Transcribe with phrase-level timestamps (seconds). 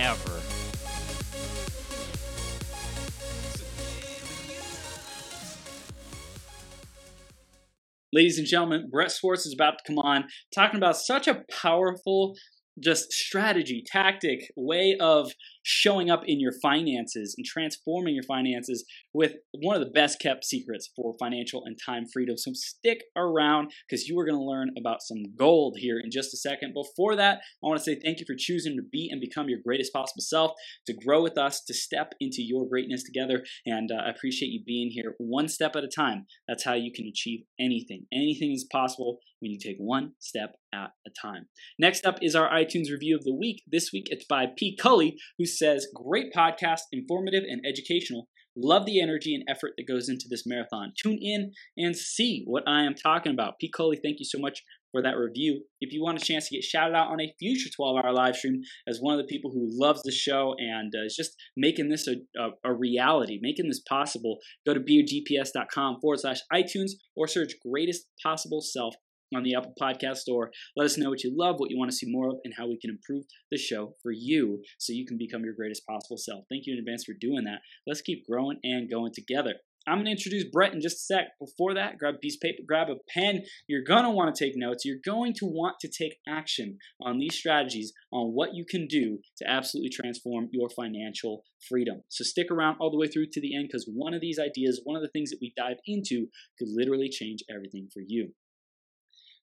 [0.00, 0.40] ever.
[8.12, 12.34] Ladies and gentlemen, Brett Swartz is about to come on talking about such a powerful
[12.82, 15.32] just strategy, tactic, way of
[15.62, 20.44] showing up in your finances and transforming your finances with one of the best kept
[20.44, 22.36] secrets for financial and time freedom.
[22.36, 26.34] So stick around because you are going to learn about some gold here in just
[26.34, 26.74] a second.
[26.74, 29.60] Before that, I want to say thank you for choosing to be and become your
[29.64, 30.52] greatest possible self,
[30.86, 33.44] to grow with us, to step into your greatness together.
[33.66, 36.26] And uh, I appreciate you being here one step at a time.
[36.48, 38.06] That's how you can achieve anything.
[38.12, 41.46] Anything is possible when you take one step at a time.
[41.78, 43.62] Next up is our iTunes review of the week.
[43.70, 44.76] This week it's by P.
[44.76, 48.28] Cully, who says, Great podcast, informative and educational.
[48.56, 50.92] Love the energy and effort that goes into this marathon.
[51.00, 53.58] Tune in and see what I am talking about.
[53.60, 53.70] P.
[53.74, 55.62] Cully, thank you so much for that review.
[55.80, 58.36] If you want a chance to get shouted out on a future 12 hour live
[58.36, 61.90] stream as one of the people who loves the show and uh, is just making
[61.90, 67.28] this a, a, a, reality, making this possible, go to beyourgps.com forward slash iTunes or
[67.28, 68.94] search greatest possible self
[69.34, 70.50] on the Apple Podcast Store.
[70.76, 72.68] Let us know what you love, what you want to see more of, and how
[72.68, 76.44] we can improve the show for you so you can become your greatest possible self.
[76.50, 77.60] Thank you in advance for doing that.
[77.86, 79.54] Let's keep growing and going together.
[79.86, 81.24] I'm going to introduce Brett in just a sec.
[81.40, 83.42] Before that, grab a piece of paper, grab a pen.
[83.66, 84.84] You're going to want to take notes.
[84.84, 89.18] You're going to want to take action on these strategies on what you can do
[89.38, 92.02] to absolutely transform your financial freedom.
[92.08, 94.82] So stick around all the way through to the end because one of these ideas,
[94.84, 96.26] one of the things that we dive into,
[96.58, 98.32] could literally change everything for you.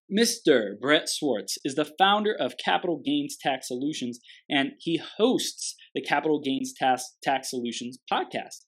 [0.10, 0.80] Mr.
[0.80, 6.40] Brett Swartz is the founder of Capital Gains Tax Solutions, and he hosts the Capital
[6.40, 8.64] Gains Tax, Tax Solutions podcast.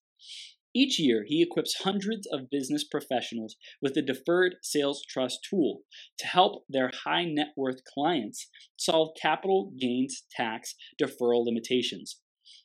[0.75, 5.83] Each year, he equips hundreds of business professionals with the Deferred Sales Trust tool
[6.17, 12.19] to help their high net worth clients solve capital gains tax deferral limitations.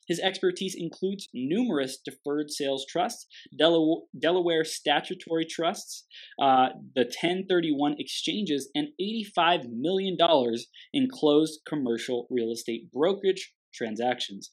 [0.07, 6.05] His expertise includes numerous deferred sales trusts, Delaware statutory trusts,
[6.39, 10.17] uh, the 1031 exchanges, and $85 million
[10.93, 14.51] in closed commercial real estate brokerage transactions.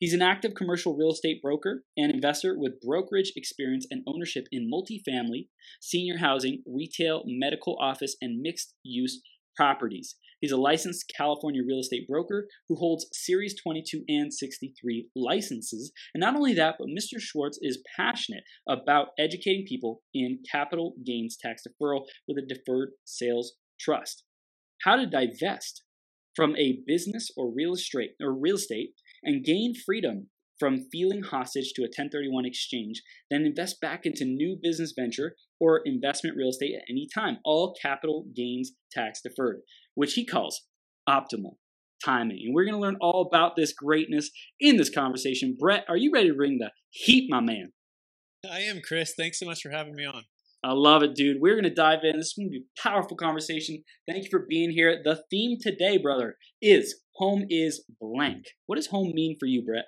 [0.00, 4.70] He's an active commercial real estate broker and investor with brokerage experience and ownership in
[4.70, 5.48] multifamily,
[5.78, 9.20] senior housing, retail, medical office, and mixed use
[9.60, 10.16] properties.
[10.40, 15.92] He's a licensed California real estate broker who holds Series 22 and 63 licenses.
[16.14, 17.20] And not only that, but Mr.
[17.20, 23.52] Swartz is passionate about educating people in capital gains tax deferral with a deferred sales
[23.78, 24.24] trust.
[24.82, 25.82] How to divest
[26.34, 28.92] from a business or real estate or real estate
[29.22, 30.28] and gain freedom
[30.60, 35.80] from feeling hostage to a 1031 exchange, then invest back into new business venture or
[35.84, 39.62] investment real estate at any time, all capital gains tax deferred,
[39.94, 40.66] which he calls
[41.08, 41.56] optimal
[42.04, 42.42] timing.
[42.44, 45.56] And we're going to learn all about this greatness in this conversation.
[45.58, 47.72] Brett, are you ready to bring the heat, my man?
[48.48, 49.14] I am, Chris.
[49.16, 50.24] Thanks so much for having me on.
[50.62, 51.38] I love it, dude.
[51.40, 52.18] We're going to dive in.
[52.18, 53.82] This is going to be a powerful conversation.
[54.06, 55.00] Thank you for being here.
[55.02, 58.44] The theme today, brother, is home is blank.
[58.66, 59.86] What does home mean for you, Brett?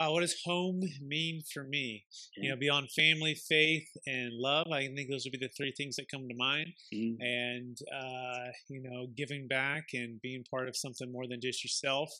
[0.00, 2.04] Uh, what does home mean for me?
[2.36, 5.96] You know, beyond family, faith, and love, I think those would be the three things
[5.96, 6.72] that come to mind.
[6.94, 7.20] Mm-hmm.
[7.20, 12.10] And, uh, you know, giving back and being part of something more than just yourself.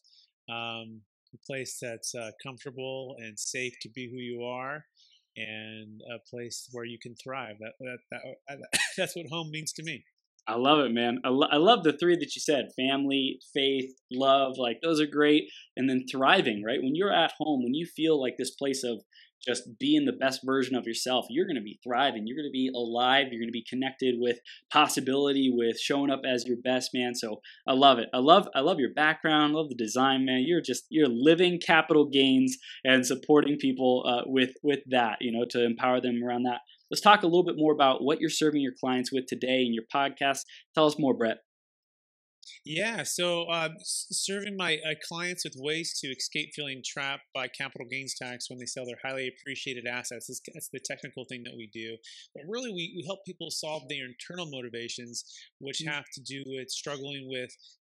[0.51, 1.01] Um,
[1.35, 4.85] a place that's uh, comfortable and safe to be who you are,
[5.37, 7.57] and a place where you can thrive.
[7.61, 7.99] That, that,
[8.49, 10.05] that, that's what home means to me.
[10.49, 11.19] I love it, man.
[11.25, 14.55] I, lo- I love the three that you said family, faith, love.
[14.59, 15.45] Like, those are great.
[15.77, 16.83] And then thriving, right?
[16.83, 19.03] When you're at home, when you feel like this place of
[19.47, 22.27] just being the best version of yourself, you're going to be thriving.
[22.27, 23.29] You're going to be alive.
[23.31, 24.39] You're going to be connected with
[24.71, 27.15] possibility, with showing up as your best man.
[27.15, 28.09] So I love it.
[28.15, 29.55] I love I love your background.
[29.55, 30.45] love the design, man.
[30.47, 35.19] You're just you're living capital gains and supporting people uh, with with that.
[35.21, 36.61] You know, to empower them around that.
[36.91, 39.73] Let's talk a little bit more about what you're serving your clients with today in
[39.73, 40.41] your podcast.
[40.75, 41.39] Tell us more, Brett.
[42.65, 47.89] Yeah, so uh, serving my uh, clients with ways to escape feeling trapped by capital
[47.91, 50.29] gains tax when they sell their highly appreciated assets.
[50.29, 51.97] That's, that's the technical thing that we do.
[52.37, 55.25] But really, we, we help people solve their internal motivations,
[55.59, 55.93] which mm-hmm.
[55.93, 57.51] have to do with struggling with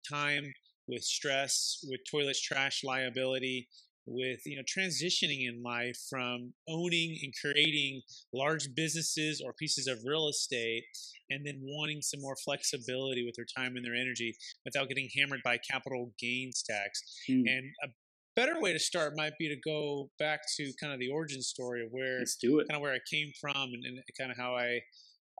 [0.09, 0.53] time,
[0.87, 3.67] with stress, with toilets trash liability,
[4.05, 8.01] with you know transitioning in life from owning and creating
[8.33, 10.83] large businesses or pieces of real estate
[11.29, 15.41] and then wanting some more flexibility with their time and their energy without getting hammered
[15.43, 17.43] by capital gains tax mm.
[17.47, 17.87] and a
[18.35, 21.83] better way to start might be to go back to kind of the origin story
[21.83, 24.37] of where let's do it kind of where i came from and, and kind of
[24.37, 24.79] how i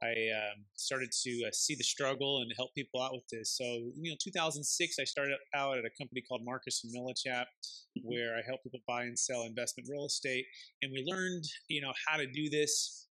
[0.02, 3.56] I um, started to uh, see the struggle and help people out with this.
[3.56, 8.08] So, you know, 2006, I started out at a company called Marcus and Millichap, mm-hmm.
[8.08, 10.44] where I help people buy and sell investment real estate.
[10.82, 13.06] And we learned, you know, how to do this.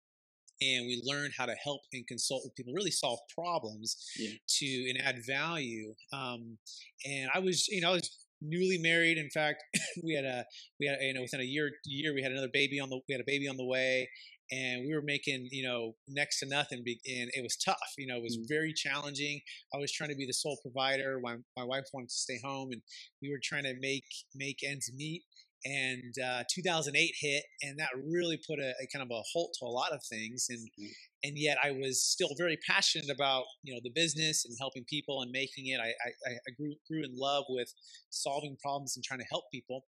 [0.61, 4.31] And we learned how to help and consult with people, really solve problems yeah.
[4.57, 5.93] to and add value.
[6.11, 6.57] Um,
[7.05, 9.17] and I was, you know, I was newly married.
[9.17, 9.63] In fact,
[10.03, 10.43] we had a
[10.79, 13.13] we had you know within a year year we had another baby on the we
[13.13, 14.09] had a baby on the way,
[14.51, 18.17] and we were making you know next to nothing and it was tough you know
[18.17, 18.45] it was mm.
[18.47, 19.39] very challenging
[19.73, 22.69] i was trying to be the sole provider my, my wife wanted to stay home
[22.71, 22.81] and
[23.21, 24.05] we were trying to make
[24.35, 25.23] make ends meet
[25.65, 29.65] and uh, 2008 hit and that really put a, a, kind of a halt to
[29.65, 30.87] a lot of things and mm.
[31.23, 35.21] and yet i was still very passionate about you know the business and helping people
[35.21, 37.73] and making it i i, I grew, grew in love with
[38.09, 39.83] solving problems and trying to help people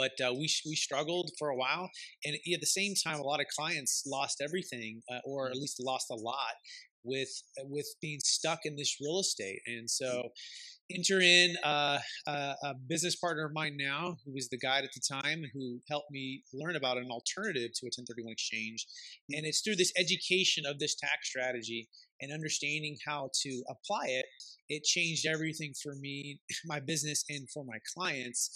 [0.00, 1.90] but uh, we we struggled for a while,
[2.24, 5.76] and at the same time, a lot of clients lost everything, uh, or at least
[5.78, 6.56] lost a lot
[7.04, 7.28] with
[7.64, 9.60] with being stuck in this real estate.
[9.66, 10.30] And so,
[10.90, 15.22] enter in uh, a, business partner of mine now, who was the guide at the
[15.22, 18.86] time, who helped me learn about an alternative to a 1031 exchange.
[19.30, 21.88] And it's through this education of this tax strategy
[22.20, 24.26] and understanding how to apply it,
[24.68, 28.50] it changed everything for me, my business, and for my clients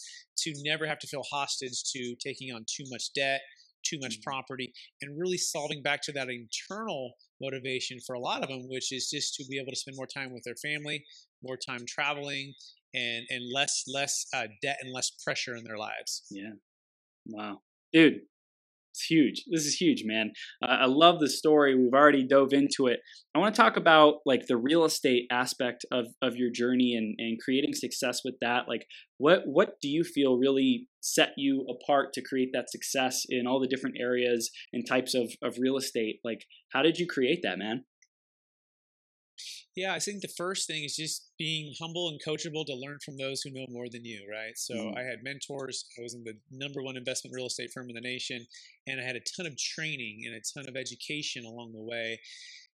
[0.45, 3.41] to never have to feel hostage to taking on too much debt,
[3.85, 4.31] too much mm-hmm.
[4.31, 8.93] property, and really solving back to that internal motivation for a lot of them, which
[8.93, 11.05] is just to be able to spend more time with their family,
[11.43, 12.55] more time traveling,
[12.95, 16.23] and and less less uh, debt and less pressure in their lives.
[16.31, 16.53] Yeah.
[17.27, 17.61] Wow,
[17.93, 18.21] dude,
[18.95, 19.43] it's huge.
[19.51, 20.31] This is huge, man.
[20.63, 21.75] Uh, I love the story.
[21.75, 23.01] We've already dove into it.
[23.35, 27.17] I want to talk about like the real estate aspect of of your journey and
[27.19, 28.69] and creating success with that.
[28.69, 28.87] Like,
[29.19, 33.59] what what do you feel really set you apart to create that success in all
[33.59, 36.21] the different areas and types of of real estate?
[36.23, 37.85] Like, how did you create that, man?
[39.77, 43.17] Yeah, I think the first thing is just being humble and coachable to learn from
[43.17, 44.57] those who know more than you, right?
[44.57, 44.97] So mm.
[44.97, 45.87] I had mentors.
[45.99, 48.47] I was in the number one investment real estate firm in the nation,
[48.87, 52.21] and I had a ton of training and a ton of education along the way.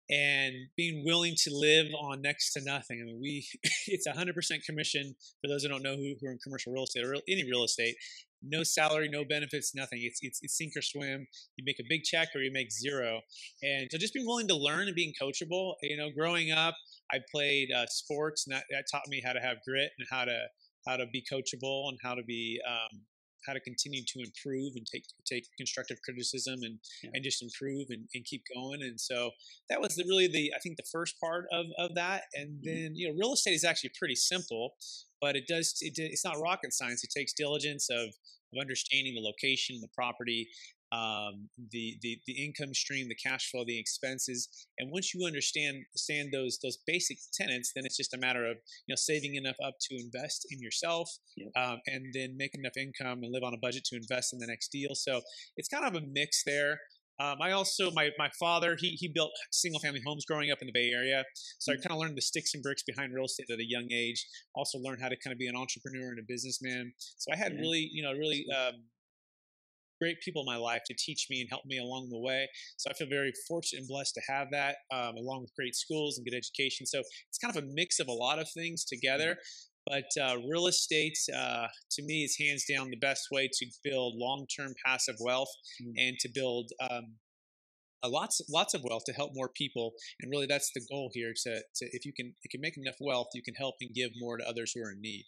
[0.08, 3.00] And being willing to live on next to nothing.
[3.02, 3.46] I mean, we,
[3.88, 7.04] it's 100% commission for those who don't know who, who are in commercial real estate
[7.04, 7.96] or any real estate
[8.42, 10.00] no salary, no benefits, nothing.
[10.02, 11.26] It's, it's, it's sink or swim.
[11.56, 13.20] You make a big check or you make zero.
[13.62, 15.74] And so just being willing to learn and being coachable.
[15.82, 16.74] You know, growing up,
[17.10, 20.24] I played uh, sports, and that, that, taught me how to have grit and how
[20.24, 20.38] to
[20.86, 23.00] how to be coachable and how to be um,
[23.46, 27.10] how to continue to improve and take take constructive criticism and yeah.
[27.14, 28.82] and just improve and, and, keep going.
[28.82, 29.30] And so
[29.70, 32.22] that was the, really the I think the first part of of that.
[32.34, 32.66] And mm-hmm.
[32.66, 34.74] then you know, real estate is actually pretty simple,
[35.20, 37.04] but it does it, it's not rocket science.
[37.04, 38.10] It takes diligence of
[38.52, 40.48] of understanding the location, the property,
[40.92, 44.48] um, the, the the income stream, the cash flow, the expenses,
[44.78, 48.56] and once you understand understand those those basic tenants, then it's just a matter of
[48.86, 51.50] you know saving enough up to invest in yourself, yep.
[51.56, 54.46] um, and then make enough income and live on a budget to invest in the
[54.46, 54.94] next deal.
[54.94, 55.20] So
[55.56, 56.78] it's kind of a mix there.
[57.18, 60.66] Um, I also my my father he he built single family homes growing up in
[60.66, 61.24] the Bay Area,
[61.58, 61.82] so I mm.
[61.82, 64.26] kind of learned the sticks and bricks behind real estate at a young age.
[64.54, 66.92] Also learned how to kind of be an entrepreneur and a businessman.
[67.16, 68.84] So I had really you know really um,
[70.00, 72.48] great people in my life to teach me and help me along the way.
[72.76, 76.18] So I feel very fortunate and blessed to have that, um, along with great schools
[76.18, 76.86] and good education.
[76.86, 79.36] So it's kind of a mix of a lot of things together.
[79.86, 84.14] But uh, real estate, uh, to me, is hands down the best way to build
[84.16, 85.92] long-term passive wealth mm-hmm.
[85.96, 87.14] and to build um,
[88.04, 89.92] lots lots of wealth to help more people.
[90.20, 91.32] And really, that's the goal here.
[91.44, 93.94] To, to if you can if you can make enough wealth, you can help and
[93.94, 95.24] give more to others who are in need.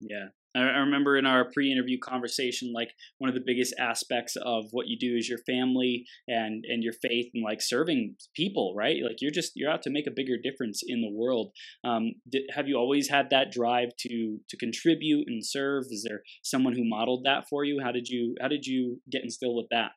[0.00, 0.26] Yeah.
[0.56, 4.96] I remember in our pre-interview conversation, like one of the biggest aspects of what you
[4.98, 8.96] do is your family and and your faith and like serving people, right?
[9.04, 11.52] Like you're just you're out to make a bigger difference in the world.
[11.84, 15.84] Um, did, have you always had that drive to to contribute and serve?
[15.90, 17.80] Is there someone who modeled that for you?
[17.84, 19.90] How did you how did you get instilled with that?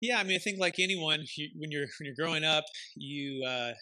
[0.00, 2.64] Yeah, I mean, I think like anyone, you, when you're when you're growing up,
[2.96, 3.72] you uh,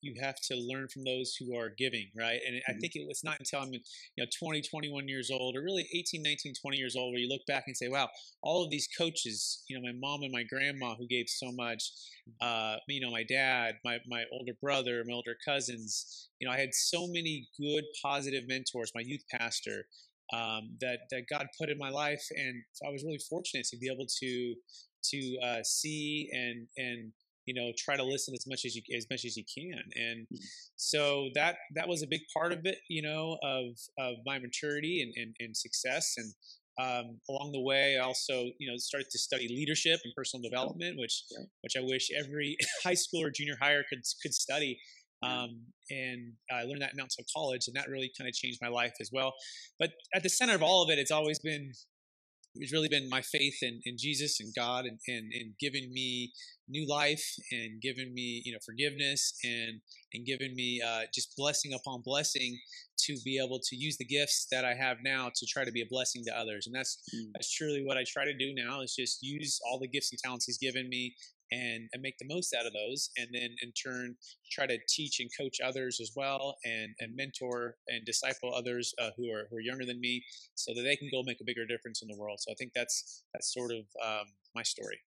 [0.00, 2.38] you have to learn from those who are giving, right?
[2.46, 2.76] And mm-hmm.
[2.76, 3.80] I think it was not until I'm, you
[4.18, 7.44] know, 20, 21 years old, or really 18, 19, 20 years old, where you look
[7.46, 8.08] back and say, wow,
[8.42, 11.90] all of these coaches, you know, my mom and my grandma who gave so much,
[12.40, 16.58] uh, you know, my dad, my, my older brother, my older cousins, you know, I
[16.58, 19.86] had so many good, positive mentors, my youth pastor,
[20.32, 22.24] um, that, that God put in my life.
[22.36, 24.54] And I was really fortunate to be able to,
[25.10, 27.12] to uh, see and, and,
[27.46, 30.26] you know try to listen as much as you as much as you can and
[30.26, 30.36] mm-hmm.
[30.76, 33.64] so that that was a big part of it you know of
[33.98, 36.32] of my maturity and and, and success and
[36.78, 40.98] um, along the way, I also, you know, started to study leadership and personal development,
[40.98, 41.44] which, yeah.
[41.62, 44.78] which I wish every high school or junior higher could could study.
[45.22, 48.68] Um, and I learned that in Mount College, and that really kind of changed my
[48.68, 49.32] life as well.
[49.78, 51.72] But at the center of all of it, it's always been
[52.60, 56.32] it's really been my faith in, in Jesus and God and, and, and giving me
[56.68, 59.80] new life and giving me, you know, forgiveness and,
[60.12, 62.58] and giving me uh, just blessing upon blessing
[62.98, 65.82] to be able to use the gifts that I have now to try to be
[65.82, 66.66] a blessing to others.
[66.66, 67.30] And that's, mm.
[67.34, 70.18] that's truly what I try to do now is just use all the gifts and
[70.18, 71.14] talents he's given me
[71.52, 74.16] and, and make the most out of those and then in turn
[74.50, 79.10] try to teach and coach others as well and, and mentor and disciple others uh,
[79.16, 80.24] who are who are younger than me
[80.54, 82.38] so that they can go make a bigger difference in the world.
[82.40, 84.98] So i think that's that's sort of um, my story.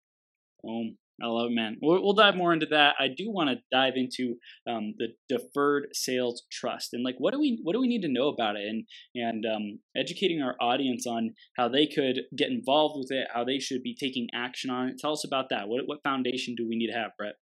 [0.67, 1.77] Um, I love it, man.
[1.81, 2.95] We'll, we'll, dive more into that.
[2.99, 4.35] I do want to dive into
[4.67, 8.11] um, the deferred sales trust and like what do we what do we need to
[8.11, 8.85] know about it and
[9.15, 13.59] and um, educating our audience on how they could get involved with it, how they
[13.59, 14.97] should be taking action on it.
[14.99, 15.67] Tell us about that.
[15.67, 17.35] What what foundation do we need to have, Brett?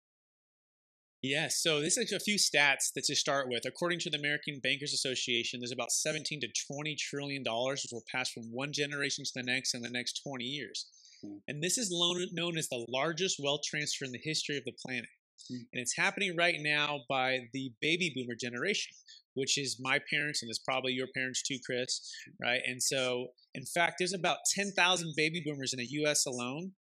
[1.24, 3.64] Yeah, so this is a few stats that to start with.
[3.64, 8.04] According to the American Bankers Association, there's about 17 to 20 trillion dollars which will
[8.12, 10.86] pass from one generation to the next in the next 20 years.
[11.24, 11.40] Mm.
[11.48, 11.90] And this is
[12.32, 15.08] known as the largest wealth transfer in the history of the planet.
[15.50, 15.66] Mm.
[15.72, 18.92] And it's happening right now by the baby boomer generation,
[19.34, 22.00] which is my parents and it's probably your parents too, Chris,
[22.40, 22.60] right?
[22.66, 26.72] And so, in fact, there's about 10,000 baby boomers in the US alone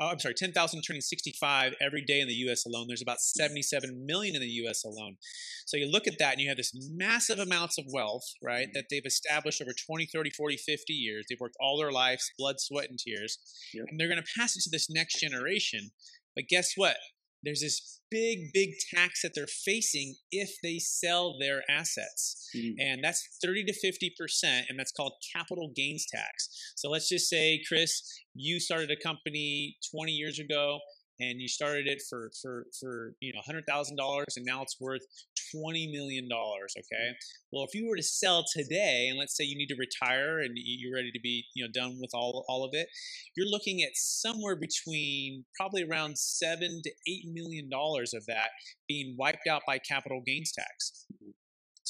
[0.00, 2.86] oh, I'm sorry, 10,000 turning 65 every day in the US alone.
[2.88, 5.16] There's about 77 million in the US alone.
[5.66, 8.72] So you look at that and you have this massive amounts of wealth, right, mm-hmm.
[8.74, 11.26] that they've established over 20, 30, 40, 50 years.
[11.28, 13.38] They've worked all their lives, blood, sweat, and tears.
[13.74, 13.86] Yep.
[13.88, 15.90] And they're going to pass it to this next generation.
[16.34, 16.96] But guess what?
[17.42, 22.50] There's this big, big tax that they're facing if they sell their assets.
[22.54, 22.80] Mm-hmm.
[22.80, 26.48] And that's 30 to 50%, and that's called capital gains tax.
[26.76, 28.02] So let's just say, Chris,
[28.34, 30.80] you started a company 20 years ago
[31.20, 34.80] and you started it for for for you know hundred thousand dollars and now it's
[34.80, 35.02] worth
[35.52, 37.10] twenty million dollars okay?
[37.52, 40.52] Well if you were to sell today and let's say you need to retire and
[40.56, 42.88] you're ready to be you know done with all all of it
[43.36, 48.50] you're looking at somewhere between probably around seven to eight million dollars of that
[48.88, 51.06] being wiped out by capital gains tax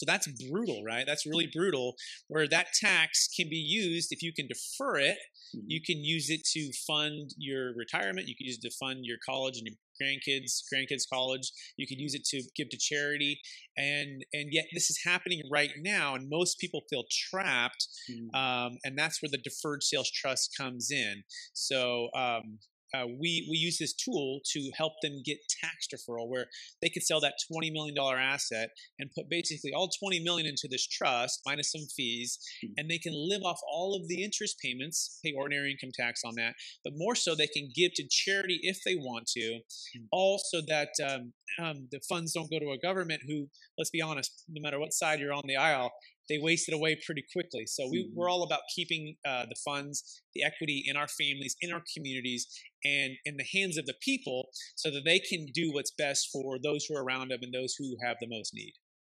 [0.00, 1.04] so that's brutal, right?
[1.06, 1.94] That's really brutal.
[2.28, 5.18] Where that tax can be used if you can defer it,
[5.54, 5.66] mm-hmm.
[5.66, 8.26] you can use it to fund your retirement.
[8.26, 11.52] You can use it to fund your college and your grandkids, grandkids college.
[11.76, 13.40] You can use it to give to charity,
[13.76, 18.34] and and yet this is happening right now, and most people feel trapped, mm-hmm.
[18.34, 21.24] um, and that's where the deferred sales trust comes in.
[21.52, 22.58] So um,
[22.94, 26.46] uh, we we use this tool to help them get tax deferral, where
[26.82, 30.68] they could sell that twenty million dollar asset and put basically all twenty million into
[30.70, 32.74] this trust minus some fees, mm-hmm.
[32.76, 36.34] and they can live off all of the interest payments, pay ordinary income tax on
[36.36, 36.54] that,
[36.84, 40.04] but more so they can give to charity if they want to, mm-hmm.
[40.12, 44.44] also that um, um, the funds don't go to a government who, let's be honest,
[44.48, 45.90] no matter what side you're on the aisle,
[46.30, 47.64] they waste it away pretty quickly.
[47.66, 48.16] So we, mm-hmm.
[48.16, 52.46] we're all about keeping uh, the funds, the equity in our families, in our communities,
[52.84, 56.56] and in the hands of the people so that they can do what's best for
[56.62, 58.72] those who are around them and those who have the most need.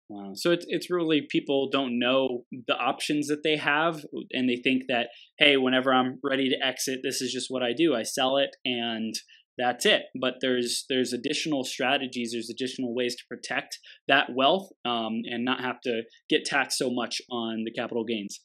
[0.08, 0.32] Wow.
[0.34, 4.84] So it's it's really people don't know the options that they have and they think
[4.88, 5.08] that
[5.38, 7.94] hey, whenever I'm ready to exit, this is just what I do.
[7.94, 9.14] I sell it and
[9.58, 10.02] that's it.
[10.20, 15.60] But there's there's additional strategies, there's additional ways to protect that wealth um, and not
[15.60, 18.40] have to get taxed so much on the capital gains.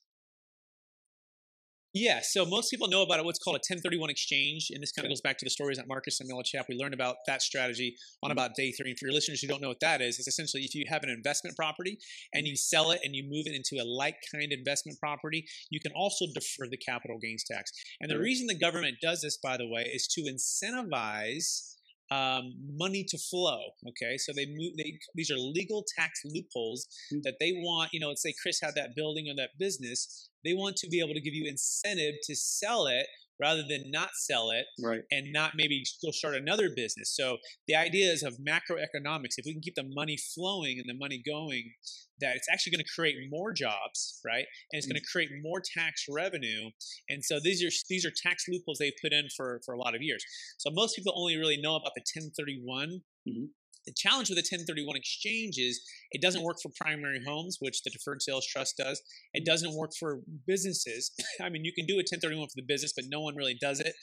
[1.94, 5.10] Yeah, so most people know about what's called a 1031 exchange, and this kind of
[5.10, 6.64] goes back to the stories that Marcus and Millichap.
[6.70, 8.32] We learned about that strategy on mm-hmm.
[8.32, 8.92] about day three.
[8.92, 11.04] And for your listeners who don't know what that is, it's essentially if you have
[11.04, 12.00] an investment property
[12.34, 15.82] and you sell it and you move it into a like kind investment property, you
[15.82, 17.72] can also defer the capital gains tax.
[18.00, 21.76] And the reason the government does this, by the way, is to incentivize
[22.12, 23.62] um, money to flow.
[23.88, 24.74] Okay, so they move.
[24.78, 27.22] They these are legal tax loopholes mm-hmm.
[27.24, 27.94] that they want.
[27.94, 31.00] You know, let's say Chris had that building or that business they want to be
[31.00, 33.08] able to give you incentive to sell it
[33.42, 35.02] rather than not sell it right.
[35.12, 37.16] and not maybe go start another business.
[37.16, 39.38] So the idea is of macroeconomics.
[39.38, 41.72] If we can keep the money flowing and the money going,
[42.20, 44.46] that it's actually going to create more jobs, right?
[44.72, 46.70] And it's going to create more tax revenue.
[47.10, 49.96] And so these are these are tax loopholes they put in for for a lot
[49.96, 50.24] of years.
[50.58, 53.46] So most people only really know about the 1031 mm-hmm.
[53.86, 57.90] The challenge with the 1031 exchange is it doesn't work for primary homes, which the
[57.90, 59.02] deferred sales trust does.
[59.34, 61.12] It doesn't work for businesses.
[61.42, 63.80] I mean, you can do a 1031 for the business, but no one really does
[63.80, 63.94] it.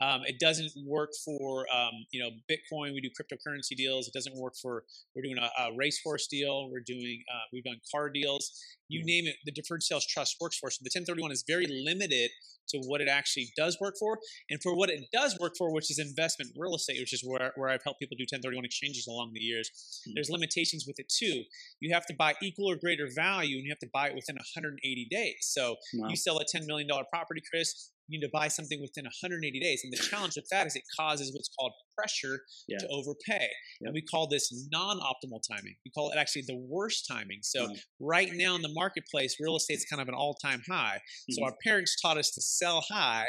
[0.00, 2.92] Um, it doesn't work for um, you know Bitcoin.
[2.92, 4.08] We do cryptocurrency deals.
[4.08, 4.84] It doesn't work for
[5.14, 6.68] we're doing a, a racehorse deal.
[6.70, 8.50] We're doing uh, we've done car deals.
[8.88, 9.06] You mm-hmm.
[9.06, 9.36] name it.
[9.44, 10.70] The deferred sales trust works for.
[10.70, 12.30] So the 1031 is very limited
[12.68, 14.18] to what it actually does work for,
[14.50, 17.52] and for what it does work for, which is investment real estate, which is where,
[17.56, 19.70] where I've helped people do 1031 exchanges along the years.
[19.70, 20.14] Mm-hmm.
[20.14, 21.44] There's limitations with it too.
[21.80, 24.36] You have to buy equal or greater value, and you have to buy it within
[24.36, 25.36] 180 days.
[25.42, 26.08] So wow.
[26.08, 29.80] you sell a $10 million property, Chris, you need to buy something within 180 days.
[29.84, 32.78] And the challenge with that is it causes what's called pressure yeah.
[32.78, 33.48] to overpay.
[33.80, 33.86] Yep.
[33.86, 35.74] And we call this non optimal timing.
[35.84, 37.40] We call it actually the worst timing.
[37.42, 37.78] So, mm.
[38.00, 40.96] right now in the marketplace, real estate's kind of an all time high.
[40.98, 41.32] Mm-hmm.
[41.32, 43.26] So, our parents taught us to sell high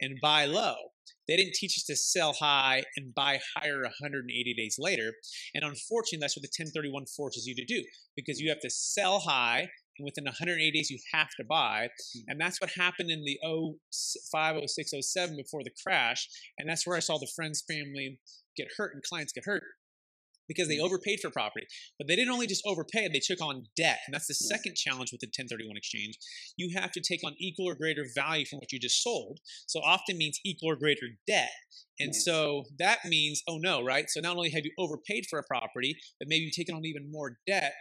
[0.00, 0.74] and buy low.
[1.26, 5.12] They didn't teach us to sell high and buy higher 180 days later.
[5.54, 7.84] And unfortunately, that's what the 1031 forces you to do
[8.16, 11.88] because you have to sell high and within 180 days you have to buy.
[12.14, 12.20] Hmm.
[12.28, 13.38] And that's what happened in the
[14.32, 16.28] 05, 06, 07 before the crash.
[16.58, 18.20] And that's where I saw the friends family
[18.56, 19.62] get hurt and clients get hurt
[20.48, 20.84] because they hmm.
[20.84, 21.66] overpaid for property.
[21.98, 23.98] But they didn't only just overpay, they took on debt.
[24.06, 26.18] And that's the second challenge with the 1031 exchange.
[26.56, 29.38] You have to take on equal or greater value from what you just sold.
[29.66, 31.50] So often means equal or greater debt.
[32.00, 34.08] And so that means, oh no, right?
[34.08, 37.10] So not only have you overpaid for a property, but maybe you've taken on even
[37.10, 37.72] more debt.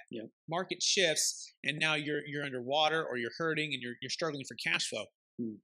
[0.50, 4.56] Market shifts, and now you're you're underwater or you're hurting and you're you're struggling for
[4.56, 5.06] cash flow.
[5.40, 5.56] Hmm.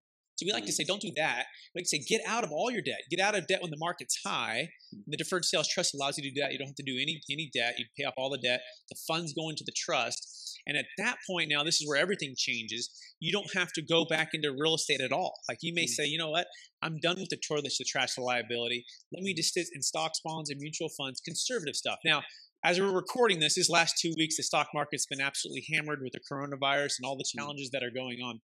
[0.44, 1.46] So we like to say, don't do that.
[1.74, 3.02] We like to say, get out of all your debt.
[3.10, 4.70] Get out of debt when the market's high.
[4.94, 5.02] Hmm.
[5.08, 6.52] The deferred sales trust allows you to do that.
[6.52, 7.76] You don't have to do any any debt.
[7.78, 8.62] You pay off all the debt.
[8.90, 10.60] The funds go into the trust.
[10.66, 12.90] And at that point, now this is where everything changes.
[13.20, 15.34] You don't have to go back into real estate at all.
[15.50, 15.90] Like you may mm.
[15.90, 16.48] say, you know what?
[16.82, 18.86] I'm done with the toilets, the trash, the liability.
[19.14, 22.00] Let me just sit in stocks, bonds, and mutual funds, conservative stuff.
[22.04, 22.24] Now,
[22.64, 26.14] as we're recording this, this last two weeks, the stock market's been absolutely hammered with
[26.14, 28.40] the coronavirus and all the challenges that are going on.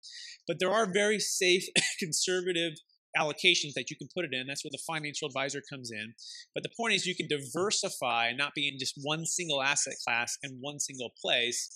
[0.47, 1.65] But there are very safe,
[2.00, 2.73] conservative
[3.15, 4.47] allocations that you can put it in.
[4.47, 6.13] That's where the financial advisor comes in.
[6.53, 9.95] But the point is, you can diversify and not be in just one single asset
[10.03, 11.69] class and one single place,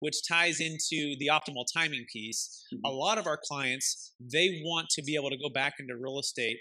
[0.00, 2.64] which ties into the optimal timing piece.
[2.72, 2.84] Mm-hmm.
[2.84, 6.18] A lot of our clients, they want to be able to go back into real
[6.18, 6.58] estate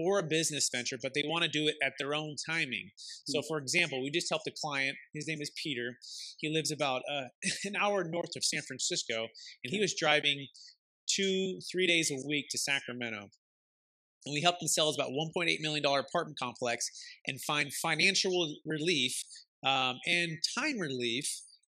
[0.00, 2.90] or a business venture, but they want to do it at their own timing.
[3.26, 3.44] So, mm.
[3.48, 4.96] for example, we just helped a client.
[5.14, 5.96] His name is Peter.
[6.38, 7.28] He lives about uh,
[7.64, 9.28] an hour north of San Francisco,
[9.64, 10.46] and he was driving
[11.08, 13.30] two, three days a week to Sacramento
[14.26, 16.90] and we helped him sell about $1.8 million apartment complex
[17.26, 19.22] and find financial relief
[19.64, 21.26] um, and time relief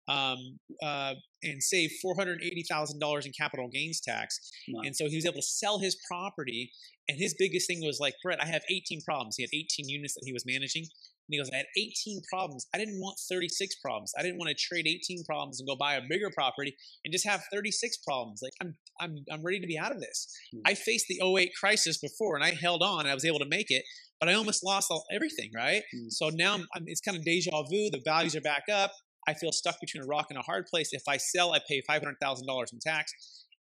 [0.08, 4.38] um, uh, and save $480,000 in capital gains tax.
[4.68, 4.82] Wow.
[4.84, 6.70] And so he was able to sell his property.
[7.08, 9.36] And his biggest thing was like, Brett, I have 18 problems.
[9.36, 10.82] He had 18 units that he was managing.
[10.82, 12.66] And he goes, I had 18 problems.
[12.74, 14.12] I didn't want 36 problems.
[14.18, 17.26] I didn't want to trade 18 problems and go buy a bigger property and just
[17.26, 18.40] have 36 problems.
[18.42, 20.34] Like I'm, I'm, I'm ready to be out of this.
[20.54, 20.62] Mm-hmm.
[20.66, 23.06] I faced the 08 crisis before and I held on.
[23.06, 23.84] I was able to make it,
[24.20, 25.50] but I almost lost all, everything.
[25.54, 25.82] Right.
[25.94, 26.08] Mm-hmm.
[26.08, 27.90] So now I'm, I'm, it's kind of deja vu.
[27.90, 28.92] The values are back up.
[29.28, 30.88] I feel stuck between a rock and a hard place.
[30.92, 33.12] If I sell, I pay $500,000 in tax.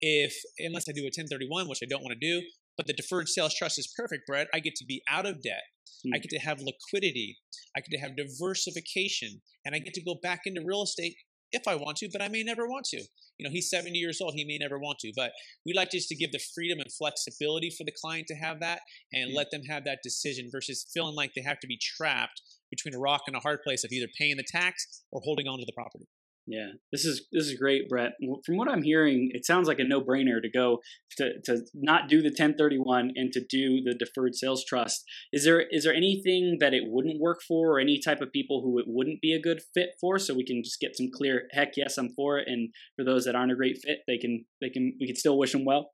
[0.00, 2.44] If, unless I do a 1031, which I don't want to do,
[2.76, 4.48] but the deferred sales trust is perfect, Brett.
[4.52, 5.62] I get to be out of debt.
[6.12, 6.22] I hmm.
[6.22, 7.36] get to have liquidity.
[7.76, 9.40] I get to have diversification.
[9.64, 11.14] And I get to go back into real estate
[11.52, 13.02] if I want to, but I may never want to.
[13.38, 14.34] You know, he's 70 years old.
[14.34, 15.12] He may never want to.
[15.14, 15.32] But
[15.66, 18.80] we like just to give the freedom and flexibility for the client to have that
[19.12, 19.36] and mm-hmm.
[19.36, 22.98] let them have that decision versus feeling like they have to be trapped between a
[22.98, 25.72] rock and a hard place of either paying the tax or holding on to the
[25.72, 26.06] property.
[26.46, 28.12] Yeah, this is this is great, Brett.
[28.44, 30.78] From what I'm hearing, it sounds like a no-brainer to go
[31.18, 35.04] to to not do the 1031 and to do the deferred sales trust.
[35.32, 38.60] Is there is there anything that it wouldn't work for, or any type of people
[38.60, 40.18] who it wouldn't be a good fit for?
[40.18, 42.48] So we can just get some clear, heck yes, I'm for it.
[42.48, 45.38] And for those that aren't a great fit, they can they can we can still
[45.38, 45.92] wish them well.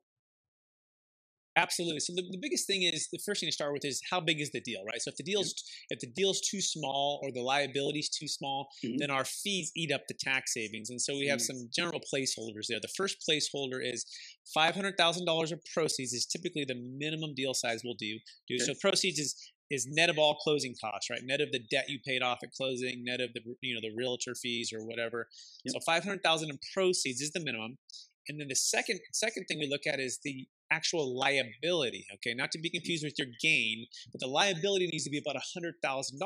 [1.59, 1.99] Absolutely.
[1.99, 4.39] So the, the biggest thing is the first thing to start with is how big
[4.39, 5.01] is the deal, right?
[5.01, 5.53] So if the deal's
[5.89, 8.95] if the deal's too small or the liability's too small, mm-hmm.
[8.97, 10.89] then our fees eat up the tax savings.
[10.89, 11.57] And so we have mm-hmm.
[11.57, 12.79] some general placeholders there.
[12.81, 14.05] The first placeholder is
[14.53, 18.17] five hundred thousand dollars of proceeds is typically the minimum deal size we'll do.
[18.47, 18.55] do.
[18.55, 18.63] Okay.
[18.63, 19.35] So proceeds is
[19.69, 21.21] is net of all closing costs, right?
[21.23, 23.93] Net of the debt you paid off at closing, net of the you know the
[23.97, 25.27] realtor fees or whatever.
[25.65, 25.73] Yep.
[25.73, 27.77] So five hundred thousand in proceeds is the minimum.
[28.27, 32.05] And then the second second thing we look at is the actual liability.
[32.15, 35.35] Okay, not to be confused with your gain, but the liability needs to be about
[35.35, 36.21] $100,000.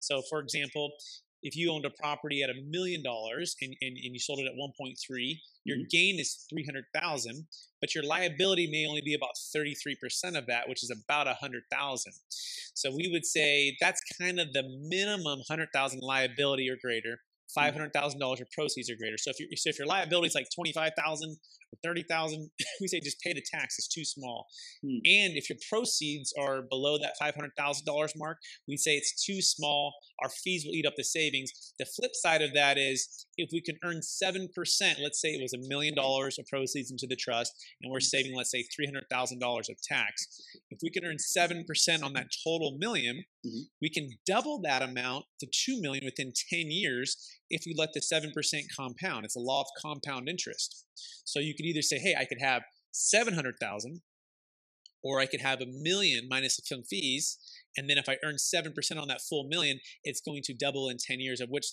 [0.00, 0.90] So, for example,
[1.42, 4.46] if you owned a property at a million dollars and, and, and you sold it
[4.46, 4.94] at 1.3
[5.64, 5.84] your mm-hmm.
[5.90, 7.46] gain is 300000
[7.80, 12.12] but your liability may only be about 33% of that which is about a 100000
[12.74, 17.20] so we would say that's kind of the minimum 100000 liability or greater
[17.56, 17.78] mm-hmm.
[17.78, 20.72] $500000 of proceeds or greater so if, you so if your liability is like twenty
[20.72, 23.76] five thousand or thirty thousand, we say just pay the tax.
[23.78, 24.46] It's too small.
[24.82, 24.98] Hmm.
[25.04, 29.24] And if your proceeds are below that five hundred thousand dollars mark, we say it's
[29.24, 29.94] too small.
[30.22, 31.52] Our fees will eat up the savings.
[31.78, 34.98] The flip side of that is if we can earn seven percent.
[35.02, 38.34] Let's say it was a million dollars of proceeds into the trust, and we're saving,
[38.36, 40.26] let's say, three hundred thousand dollars of tax.
[40.70, 43.62] If we can earn seven percent on that total 1000000 mm-hmm.
[43.80, 47.16] we can double that amount to two million within ten years
[47.50, 49.24] if we let the seven percent compound.
[49.24, 50.84] It's a law of compound interest.
[51.24, 54.00] So you could either say, hey, I could have 700,000
[55.02, 57.38] or I could have a million minus some fees.
[57.76, 60.96] And then if I earn 7% on that full million, it's going to double in
[60.98, 61.66] 10 years, at which,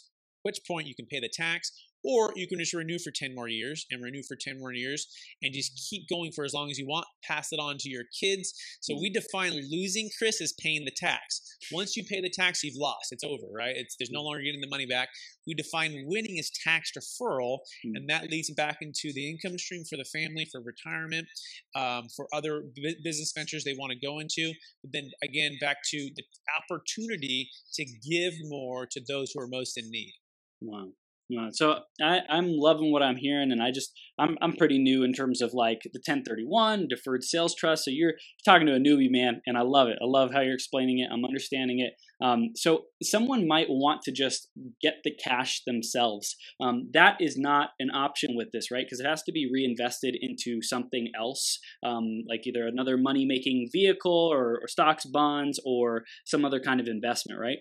[0.44, 1.72] which point you can pay the tax
[2.06, 5.08] or you can just renew for 10 more years and renew for 10 more years
[5.42, 8.04] and just keep going for as long as you want, pass it on to your
[8.20, 8.54] kids.
[8.82, 11.42] So we define losing, Chris, as paying the tax.
[11.72, 13.12] Once you pay the tax, you've lost.
[13.12, 13.76] It's over, right?
[13.76, 15.10] It's, there's no longer getting the money back.
[15.48, 17.96] We define winning as tax deferral, hmm.
[17.96, 21.28] and that leads back into the income stream for the family, for retirement,
[21.76, 22.64] um, for other
[23.04, 24.54] business ventures they want to go into.
[24.84, 26.24] But then again, back to the
[26.62, 30.14] opportunity to give more to those who are most in need.
[30.62, 30.90] Wow.
[31.34, 35.04] Uh, so I, I'm loving what I'm hearing, and I just I'm I'm pretty new
[35.04, 37.86] in terms of like the 1031 deferred sales trust.
[37.86, 39.98] So you're talking to a newbie man, and I love it.
[40.02, 41.10] I love how you're explaining it.
[41.12, 41.94] I'm understanding it.
[42.24, 44.50] Um, so someone might want to just
[44.82, 46.36] get the cash themselves.
[46.62, 48.86] Um, that is not an option with this, right?
[48.86, 53.70] Because it has to be reinvested into something else, um, like either another money making
[53.72, 57.60] vehicle or, or stocks, bonds, or some other kind of investment, right?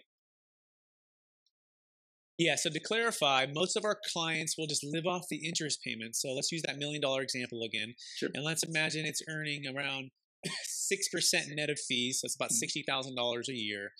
[2.38, 6.20] Yeah, so to clarify, most of our clients will just live off the interest payments.
[6.20, 7.94] So let's use that million dollar example again.
[8.16, 8.30] Sure.
[8.34, 10.10] And let's imagine it's earning around
[10.92, 12.20] 6% net of fees.
[12.20, 13.16] So it's about mm-hmm.
[13.16, 13.92] $60,000 a year.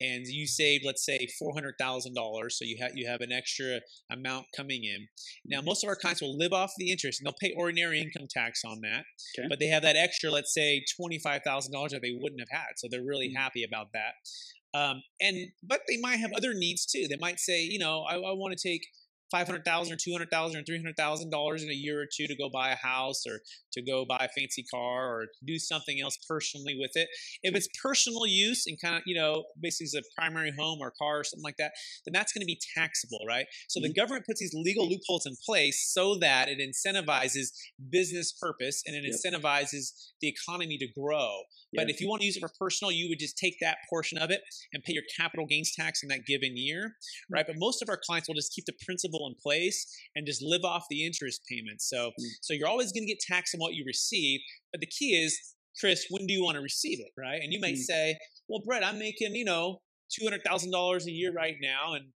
[0.00, 2.52] And you save, let's say, $400,000.
[2.52, 5.06] So you have, you have an extra amount coming in.
[5.46, 8.26] Now, most of our clients will live off the interest and they'll pay ordinary income
[8.28, 9.04] tax on that.
[9.38, 9.48] Okay.
[9.48, 12.72] But they have that extra, let's say, $25,000 that they wouldn't have had.
[12.76, 13.42] So they're really mm-hmm.
[13.42, 14.14] happy about that.
[14.76, 17.06] Um, and but they might have other needs too.
[17.08, 18.86] They might say, you know, I, I want to take
[19.30, 22.00] five hundred thousand or two hundred thousand or three hundred thousand dollars in a year
[22.00, 23.40] or two to go buy a house or
[23.72, 27.08] to go buy a fancy car or do something else personally with it.
[27.42, 30.92] If it's personal use and kind of you know basically it's a primary home or
[31.00, 31.72] car or something like that,
[32.04, 33.46] then that's going to be taxable, right?
[33.68, 33.88] So mm-hmm.
[33.88, 37.48] the government puts these legal loopholes in place so that it incentivizes
[37.90, 39.14] business purpose and it yep.
[39.14, 41.42] incentivizes the economy to grow.
[41.74, 44.18] But if you want to use it for personal, you would just take that portion
[44.18, 44.40] of it
[44.72, 46.96] and pay your capital gains tax in that given year,
[47.30, 47.46] right?
[47.46, 50.64] But most of our clients will just keep the principal in place and just live
[50.64, 51.88] off the interest payments.
[51.88, 52.24] So, mm.
[52.42, 54.40] so you're always going to get taxed on what you receive.
[54.72, 55.38] But the key is,
[55.80, 57.40] Chris, when do you want to receive it, right?
[57.42, 57.78] And you might mm.
[57.78, 61.94] say, well, Brett, I'm making, you know, two hundred thousand dollars a year right now,
[61.94, 62.06] and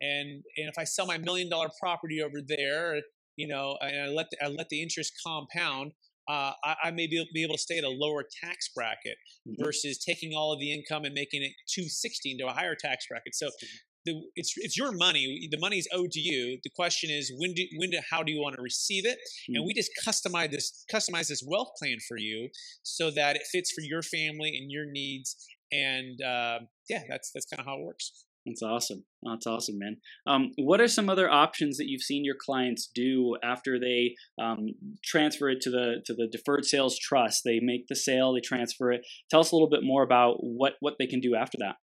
[0.00, 3.00] and and if I sell my million dollar property over there,
[3.36, 5.92] you know, and I let the, I let the interest compound,
[6.28, 9.62] uh, I, I, may be, be able to stay at a lower tax bracket mm-hmm.
[9.62, 13.34] versus taking all of the income and making it 260 into a higher tax bracket.
[13.34, 13.66] So mm-hmm.
[14.04, 15.48] The, it's it's your money.
[15.50, 16.58] The money is owed to you.
[16.62, 19.18] The question is when do when do how do you want to receive it?
[19.18, 19.56] Mm-hmm.
[19.56, 22.48] And we just customize this customize this wealth plan for you
[22.82, 25.36] so that it fits for your family and your needs.
[25.72, 28.24] And uh, yeah, that's that's kind of how it works.
[28.46, 29.04] That's awesome.
[29.22, 29.96] That's awesome, man.
[30.26, 34.68] Um, what are some other options that you've seen your clients do after they um,
[35.02, 37.42] transfer it to the to the deferred sales trust?
[37.44, 39.06] They make the sale, they transfer it.
[39.30, 41.76] Tell us a little bit more about what what they can do after that.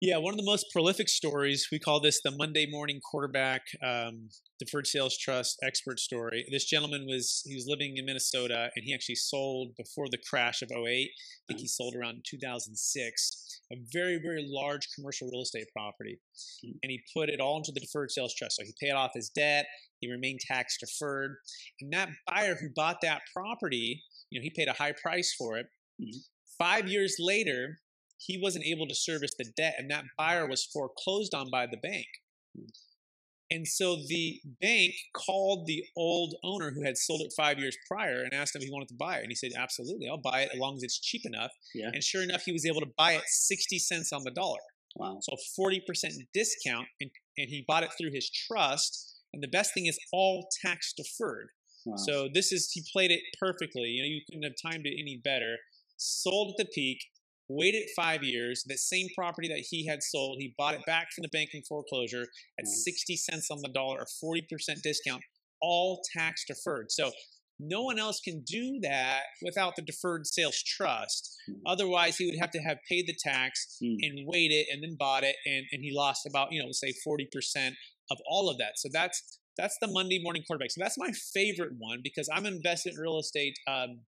[0.00, 4.28] Yeah, one of the most prolific stories, we call this the Monday morning quarterback um,
[4.60, 6.46] deferred sales trust expert story.
[6.52, 10.62] This gentleman was, he was living in Minnesota and he actually sold before the crash
[10.62, 10.78] of 08.
[10.86, 11.08] I
[11.48, 16.20] think he sold around 2006, a very, very large commercial real estate property.
[16.64, 16.78] Hmm.
[16.84, 18.54] And he put it all into the deferred sales trust.
[18.54, 19.66] So he paid off his debt,
[19.98, 21.34] he remained tax deferred.
[21.80, 25.58] And that buyer who bought that property, you know, he paid a high price for
[25.58, 25.66] it.
[26.00, 26.18] Mm-hmm.
[26.56, 27.78] Five years later,
[28.18, 31.76] he wasn't able to service the debt, and that buyer was foreclosed on by the
[31.76, 32.06] bank.
[33.50, 38.22] And so the bank called the old owner who had sold it five years prior
[38.22, 39.22] and asked him if he wanted to buy it.
[39.22, 41.50] And he said, Absolutely, I'll buy it as long as it's cheap enough.
[41.74, 41.90] Yeah.
[41.92, 44.58] And sure enough, he was able to buy it 60 cents on the dollar.
[44.96, 45.18] Wow.
[45.20, 45.80] So 40%
[46.34, 46.88] discount.
[47.00, 49.16] And, and he bought it through his trust.
[49.32, 51.48] And the best thing is all tax deferred.
[51.86, 51.96] Wow.
[51.96, 53.88] So this is he played it perfectly.
[53.88, 55.56] You know, you couldn't have timed it any better.
[55.96, 56.98] Sold at the peak,
[57.48, 58.64] waited five years.
[58.66, 62.26] That same property that he had sold, he bought it back from the banking foreclosure
[62.58, 64.42] at 60 cents on the dollar, a 40%
[64.82, 65.22] discount,
[65.60, 66.90] all tax deferred.
[66.90, 67.10] So
[67.60, 71.36] no one else can do that without the deferred sales trust.
[71.50, 71.54] Mm.
[71.66, 73.96] Otherwise, he would have to have paid the tax mm.
[74.02, 77.72] and waited and then bought it, and, and he lost about, you know, say 40%
[78.10, 78.72] of all of that.
[78.76, 80.70] So that's that's the Monday morning quarterback.
[80.70, 83.98] So that's my favorite one because I'm invested in real estate um,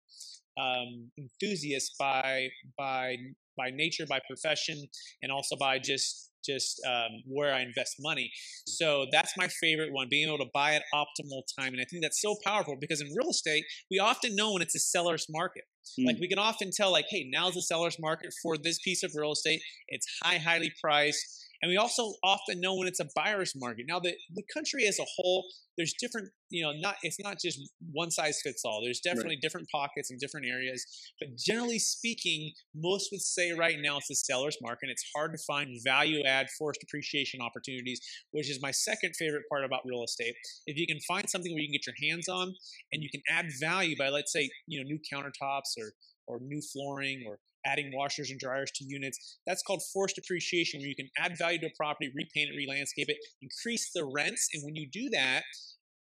[0.59, 3.17] um, enthusiast by by
[3.57, 4.83] by nature, by profession,
[5.23, 8.31] and also by just just um, where I invest money.
[8.67, 11.73] So that's my favorite one, being able to buy at optimal time.
[11.73, 14.75] And I think that's so powerful because in real estate, we often know when it's
[14.75, 15.65] a seller's market.
[15.99, 16.07] Mm.
[16.07, 19.13] Like we can often tell, like, hey, now's the seller's market for this piece of
[19.15, 19.61] real estate.
[19.89, 21.40] It's high, highly priced.
[21.63, 23.85] And we also often know when it's a buyer's market.
[23.89, 25.45] Now, the, the country as a whole,
[25.77, 27.59] there's different, you know, not it's not just
[27.93, 28.81] one size fits all.
[28.83, 29.43] There's definitely right.
[29.43, 30.85] different pockets and different areas.
[31.21, 34.89] But generally speaking, most would say right now it's a seller's market.
[34.91, 38.01] It's hard to find value add forced appreciation opportunities,
[38.33, 40.35] which is my second favorite part about real estate.
[40.67, 42.55] If you can find something where you can get your hands on
[42.93, 45.93] and you can add value by, let's say, you know, new countertops or
[46.27, 49.39] or new flooring or adding washers and dryers to units.
[49.47, 53.09] That's called forced appreciation, where you can add value to a property, repaint it, re-landscape
[53.09, 55.43] it, increase the rents, and when you do that,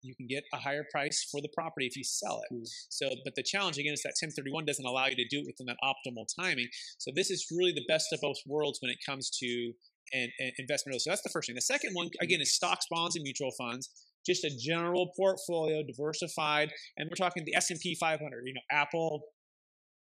[0.02, 2.54] you can get a higher price for the property if you sell it.
[2.54, 2.68] Mm.
[2.90, 5.66] So, but the challenge again is that 1031 doesn't allow you to do it within
[5.68, 6.68] that optimal timing.
[6.98, 9.74] So, this is really the best of both worlds when it comes to
[10.14, 11.00] an, an investment.
[11.02, 11.56] So, that's the first thing.
[11.56, 13.90] The second one, again, is stocks, bonds, and mutual funds.
[14.26, 18.44] Just a general portfolio, diversified, and we're talking the S&P 500.
[18.46, 19.22] You know, Apple,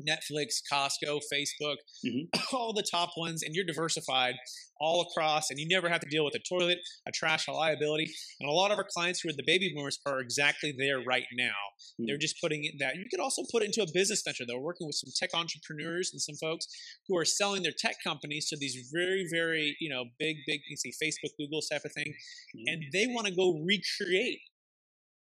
[0.08, 2.40] Netflix, Costco, Facebook, mm-hmm.
[2.56, 4.34] all the top ones, and you're diversified
[4.80, 8.10] all across, and you never have to deal with a toilet, a trash, a liability.
[8.40, 11.24] And a lot of our clients who are the baby boomers are exactly there right
[11.38, 11.46] now.
[11.46, 12.06] Mm-hmm.
[12.06, 12.96] They're just putting it that.
[12.96, 14.44] You could also put it into a business venture.
[14.46, 16.66] They're working with some tech entrepreneurs and some folks
[17.06, 20.76] who are selling their tech companies to these very, very, you know, big, big, you
[20.76, 22.12] see Facebook, Google type of thing,
[22.56, 22.64] mm-hmm.
[22.66, 24.40] and they want to go recreate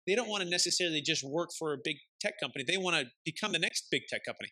[0.08, 2.64] they don't want to necessarily just work for a big tech company.
[2.68, 4.50] They want to become the next big tech company.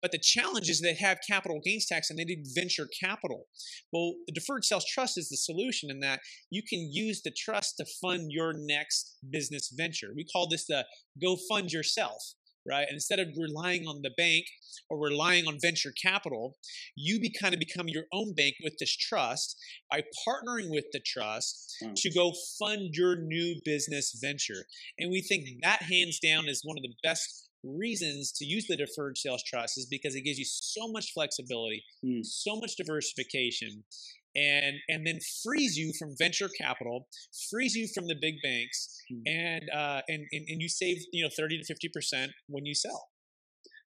[0.00, 3.46] But the challenge is they have capital gains tax and they need venture capital.
[3.92, 7.78] Well, the deferred sales trust is the solution in that you can use the trust
[7.78, 10.10] to fund your next business venture.
[10.14, 10.84] We call this the
[11.20, 12.22] go fund yourself
[12.68, 12.86] right?
[12.86, 14.44] And instead of relying on the bank
[14.90, 16.56] or relying on venture capital,
[16.96, 19.56] you be, kind of become your own bank with this trust
[19.90, 21.92] by partnering with the trust wow.
[21.96, 24.64] to go fund your new business venture.
[24.98, 28.76] And we think that hands down is one of the best reasons to use the
[28.76, 32.24] deferred sales trust is because it gives you so much flexibility, mm.
[32.24, 33.82] so much diversification,
[34.36, 37.08] and and then frees you from venture capital,
[37.50, 39.22] frees you from the big banks, mm.
[39.26, 42.74] and, uh, and and and you save you know thirty to fifty percent when you
[42.74, 43.08] sell.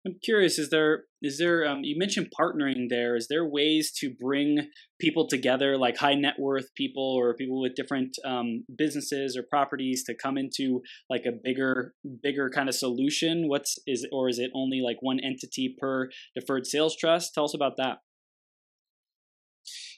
[0.05, 0.59] I'm curious.
[0.59, 3.15] Is there is there um, you mentioned partnering there?
[3.15, 4.69] Is there ways to bring
[5.01, 10.03] people together, like high net worth people or people with different um, businesses or properties,
[10.05, 13.49] to come into like a bigger bigger kind of solution?
[13.49, 17.33] What's is or is it only like one entity per deferred sales trust?
[17.35, 17.99] Tell us about that.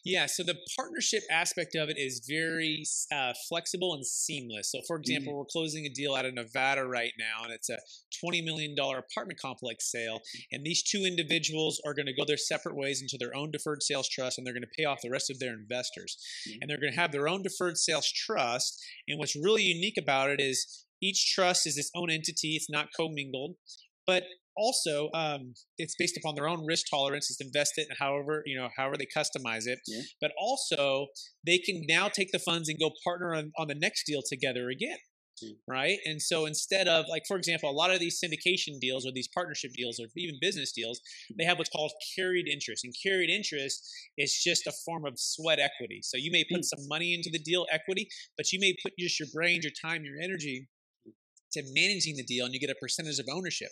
[0.05, 4.71] Yeah, so the partnership aspect of it is very uh, flexible and seamless.
[4.71, 5.39] So, for example, mm-hmm.
[5.39, 7.79] we're closing a deal out of Nevada right now, and it's a
[8.23, 10.21] $20 million apartment complex sale.
[10.53, 13.83] And these two individuals are going to go their separate ways into their own deferred
[13.83, 16.19] sales trust, and they're going to pay off the rest of their investors.
[16.49, 16.59] Mm-hmm.
[16.61, 18.85] And they're going to have their own deferred sales trust.
[19.09, 22.89] And what's really unique about it is each trust is its own entity, it's not
[22.95, 23.57] commingled.
[24.07, 24.25] But
[24.57, 28.97] also um, it's based upon their own risk tolerance it's invested however you know however
[28.97, 30.03] they customize it yeah.
[30.21, 31.07] but also
[31.47, 34.69] they can now take the funds and go partner on, on the next deal together
[34.69, 34.99] again
[35.45, 35.51] mm.
[35.69, 39.11] right and so instead of like for example a lot of these syndication deals or
[39.13, 41.01] these partnership deals or even business deals
[41.39, 43.87] they have what's called carried interest and carried interest
[44.19, 46.65] is just a form of sweat equity so you may put mm.
[46.65, 50.05] some money into the deal equity but you may put just your brain your time
[50.05, 50.69] your energy
[51.55, 53.71] to managing the deal and you get a percentage of ownership.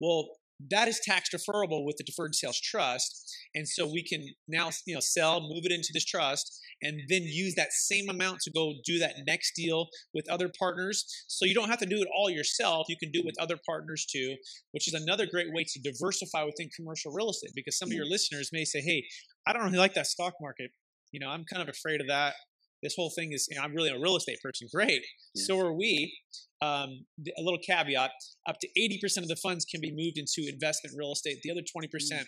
[0.00, 0.28] Well,
[0.70, 3.34] that is tax deferrable with the deferred sales trust.
[3.54, 7.22] And so we can now you know sell move it into this trust and then
[7.22, 11.06] use that same amount to go do that next deal with other partners.
[11.28, 12.86] So you don't have to do it all yourself.
[12.90, 14.36] You can do it with other partners too
[14.72, 18.06] which is another great way to diversify within commercial real estate because some of your
[18.06, 18.10] mm.
[18.10, 19.04] listeners may say hey
[19.46, 20.70] i don't really like that stock market.
[21.12, 22.34] You know i'm kind of afraid of that
[22.82, 25.02] this whole thing is you know, i'm really a real estate person great.
[25.34, 25.46] Yes.
[25.46, 26.16] so are we.
[26.62, 27.06] Um,
[27.38, 28.10] a little caveat
[28.46, 31.38] up to 80% of the funds can be moved into investment real estate.
[31.42, 32.24] The other 20% mm.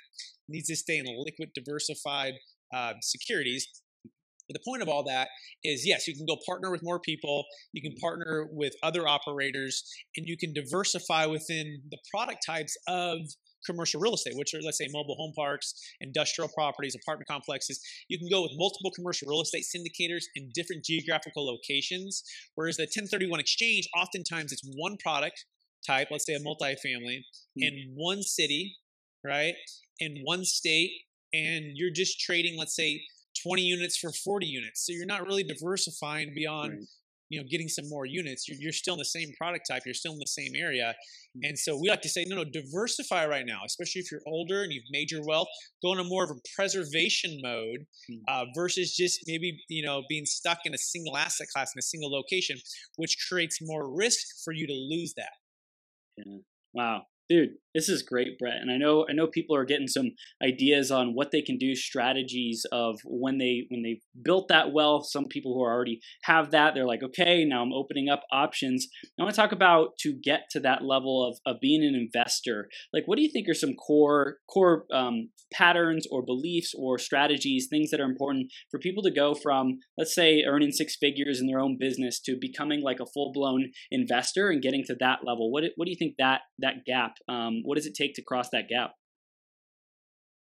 [0.48, 2.32] needs to stay in liquid diversified
[2.74, 3.68] uh, securities.
[4.48, 5.28] But the point of all that
[5.62, 9.84] is yes, you can go partner with more people, you can partner with other operators,
[10.16, 13.18] and you can diversify within the product types of
[13.64, 17.81] commercial real estate, which are, let's say, mobile home parks, industrial properties, apartment complexes.
[18.09, 22.22] You can go with multiple commercial real estate syndicators in different geographical locations.
[22.55, 25.44] Whereas the 1031 exchange, oftentimes it's one product
[25.87, 27.62] type, let's say a multifamily, mm-hmm.
[27.62, 28.77] in one city,
[29.25, 29.55] right?
[29.98, 30.90] In one state,
[31.33, 33.03] and you're just trading, let's say,
[33.42, 34.87] 20 units for 40 units.
[34.87, 36.87] So you're not really diversifying beyond right
[37.32, 39.94] you know getting some more units you're, you're still in the same product type you're
[39.94, 40.94] still in the same area
[41.36, 41.48] mm.
[41.48, 44.62] and so we like to say no no diversify right now especially if you're older
[44.62, 45.48] and you've made your wealth
[45.82, 48.18] go into more of a preservation mode mm.
[48.28, 51.82] uh, versus just maybe you know being stuck in a single asset class in a
[51.82, 52.56] single location
[52.96, 55.32] which creates more risk for you to lose that
[56.18, 56.36] yeah.
[56.74, 60.11] wow dude this is great brett and i know i know people are getting some
[60.42, 65.06] ideas on what they can do strategies of when they when they built that wealth
[65.08, 68.88] some people who already have that they're like okay now i'm opening up options.
[69.18, 72.68] I want to talk about to get to that level of, of being an investor.
[72.92, 77.68] Like what do you think are some core core um, patterns or beliefs or strategies
[77.68, 81.46] things that are important for people to go from let's say earning six figures in
[81.46, 85.50] their own business to becoming like a full-blown investor and getting to that level?
[85.50, 88.48] What, what do you think that that gap um, what does it take to cross
[88.51, 88.92] that gap?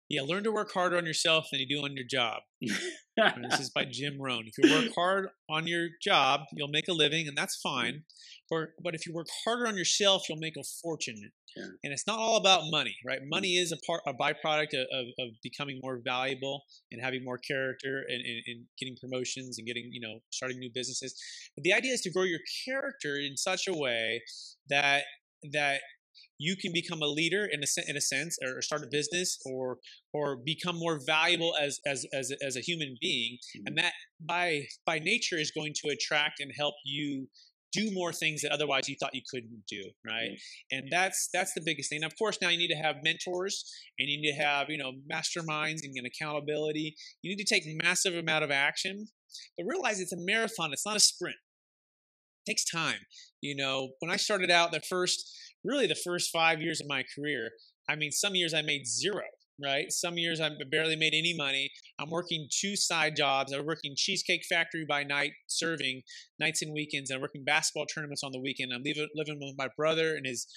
[0.10, 2.42] Yeah, learn to work harder on yourself than you do on your job.
[2.60, 4.46] this is by Jim Rohn.
[4.48, 8.06] If you work hard on your job, you'll make a living, and that's fine.
[8.50, 11.30] Or, but if you work harder on yourself, you'll make a fortune.
[11.56, 11.66] Yeah.
[11.84, 13.20] And it's not all about money, right?
[13.20, 13.30] Mm.
[13.30, 17.38] Money is a part, a byproduct of, of, of becoming more valuable and having more
[17.38, 21.14] character and, and, and, getting promotions and getting, you know, starting new businesses.
[21.56, 24.24] But the idea is to grow your character in such a way
[24.70, 25.04] that
[25.54, 25.82] that
[26.39, 29.78] you can become a leader in a, in a sense or start a business or
[30.13, 33.38] or become more valuable as as as, as a human being.
[33.56, 33.67] Mm-hmm.
[33.67, 33.93] and that
[34.25, 37.28] by by nature is going to attract and help you
[37.71, 40.32] do more things that otherwise you thought you couldn't do right?
[40.32, 40.78] Mm-hmm.
[40.78, 41.97] and that's that's the biggest thing.
[41.97, 43.65] And of course now you need to have mentors
[43.99, 46.95] and you need to have you know masterminds and accountability.
[47.21, 49.08] You need to take massive amount of action
[49.58, 51.36] but realize it's a marathon it's not a sprint.
[52.45, 52.99] It takes time.
[53.41, 55.30] You know when i started out the first
[55.63, 57.50] really the first five years of my career.
[57.89, 59.24] I mean, some years I made zero,
[59.62, 59.91] right?
[59.91, 61.72] Some years I barely made any money.
[62.00, 63.52] I'm working two side jobs.
[63.52, 66.02] I'm working Cheesecake Factory by night, serving
[66.39, 67.12] nights and weekends.
[67.12, 68.72] I'm working basketball tournaments on the weekend.
[68.74, 70.48] I'm living, living with my brother and his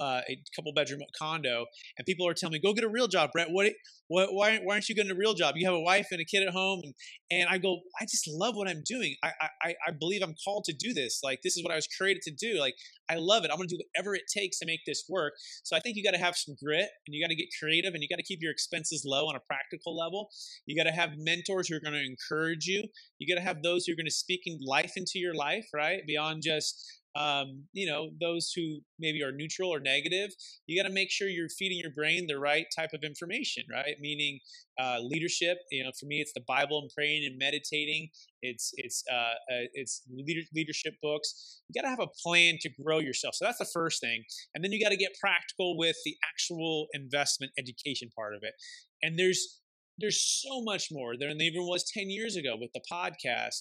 [0.00, 1.66] uh, a couple bedroom condo,
[1.98, 3.48] and people are telling me, "Go get a real job, Brett.
[3.50, 3.72] What,
[4.08, 5.54] what, why, why aren't you getting a real job?
[5.56, 6.94] You have a wife and a kid at home." And,
[7.30, 9.16] and I go, "I just love what I'm doing.
[9.22, 11.20] I, I, I believe I'm called to do this.
[11.22, 12.58] Like this is what I was created to do.
[12.60, 12.74] Like
[13.08, 13.50] I love it.
[13.52, 16.16] I'm to do whatever it takes to make this work." So I think you got
[16.16, 18.40] to have some grit, and you got to get creative, and you got to keep
[18.42, 20.28] your expenses low on a practical level.
[20.66, 22.84] You got to have mentors who are going to encourage you.
[23.18, 26.00] You got to have those who are going to speak life into your life, right?
[26.06, 30.30] Beyond just um, you know, those who maybe are neutral or negative,
[30.66, 33.96] you got to make sure you're feeding your brain the right type of information, right?
[34.00, 34.38] Meaning
[34.80, 35.58] uh, leadership.
[35.72, 38.10] You know, for me, it's the Bible and praying and meditating.
[38.42, 39.14] It's it's uh,
[39.52, 41.62] uh, it's leader, leadership books.
[41.68, 43.34] You got to have a plan to grow yourself.
[43.34, 44.22] So that's the first thing,
[44.54, 48.54] and then you got to get practical with the actual investment education part of it.
[49.02, 49.60] And there's
[49.98, 53.60] there's so much more than there even was 10 years ago with the podcast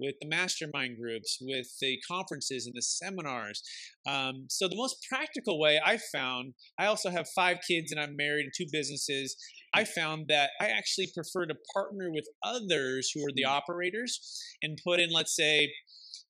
[0.00, 3.62] with the mastermind groups, with the conferences and the seminars.
[4.08, 8.16] Um, so, the most practical way I found, I also have five kids and I'm
[8.16, 9.36] married and two businesses.
[9.74, 13.50] I found that I actually prefer to partner with others who are the mm.
[13.50, 14.20] operators
[14.62, 15.70] and put in, let's say,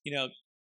[0.04, 0.28] you know,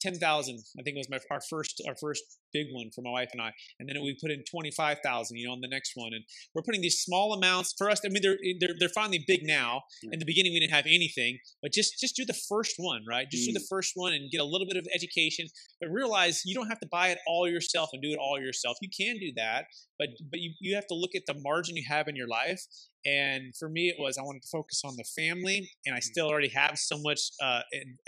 [0.05, 0.59] ten thousand.
[0.79, 3.41] I think it was my our first our first big one for my wife and
[3.41, 5.37] I, and then we put in twenty five thousand.
[5.37, 8.01] You know, on the next one, and we're putting these small amounts for us.
[8.05, 9.81] I mean, they're they're, they're finally big now.
[10.11, 13.29] In the beginning, we didn't have anything, but just just do the first one, right?
[13.29, 13.53] Just mm.
[13.53, 13.69] do the mm.
[13.69, 15.47] first one and get a little bit of education,
[15.79, 18.77] but realize you don't have to buy it all yourself and do it all yourself.
[18.81, 19.65] You can do that,
[19.97, 22.61] but but you you have to look at the margin you have in your life
[23.05, 26.03] and for me it was i wanted to focus on the family and i mm.
[26.03, 27.61] still already have so much uh,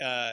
[0.04, 0.32] uh,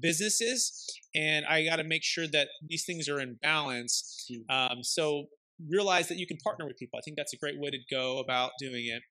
[0.00, 4.26] businesses, and I got to make sure that these things are in balance.
[4.28, 4.54] Hmm.
[4.54, 5.26] Um, so
[5.68, 6.98] realize that you can partner with people.
[6.98, 9.02] I think that's a great way to go about doing it.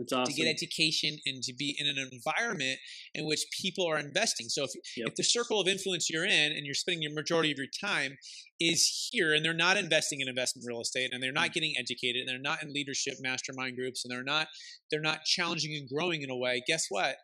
[0.00, 0.24] Awesome.
[0.26, 2.78] To get education and to be in an environment
[3.14, 4.48] in which people are investing.
[4.48, 5.08] So if, yep.
[5.08, 8.16] if the circle of influence you're in and you're spending your majority of your time
[8.60, 11.54] is here and they're not investing in investment real estate and they're not hmm.
[11.54, 14.46] getting educated and they're not in leadership mastermind groups and they're not
[14.90, 17.16] they're not challenging and growing in a way, guess what?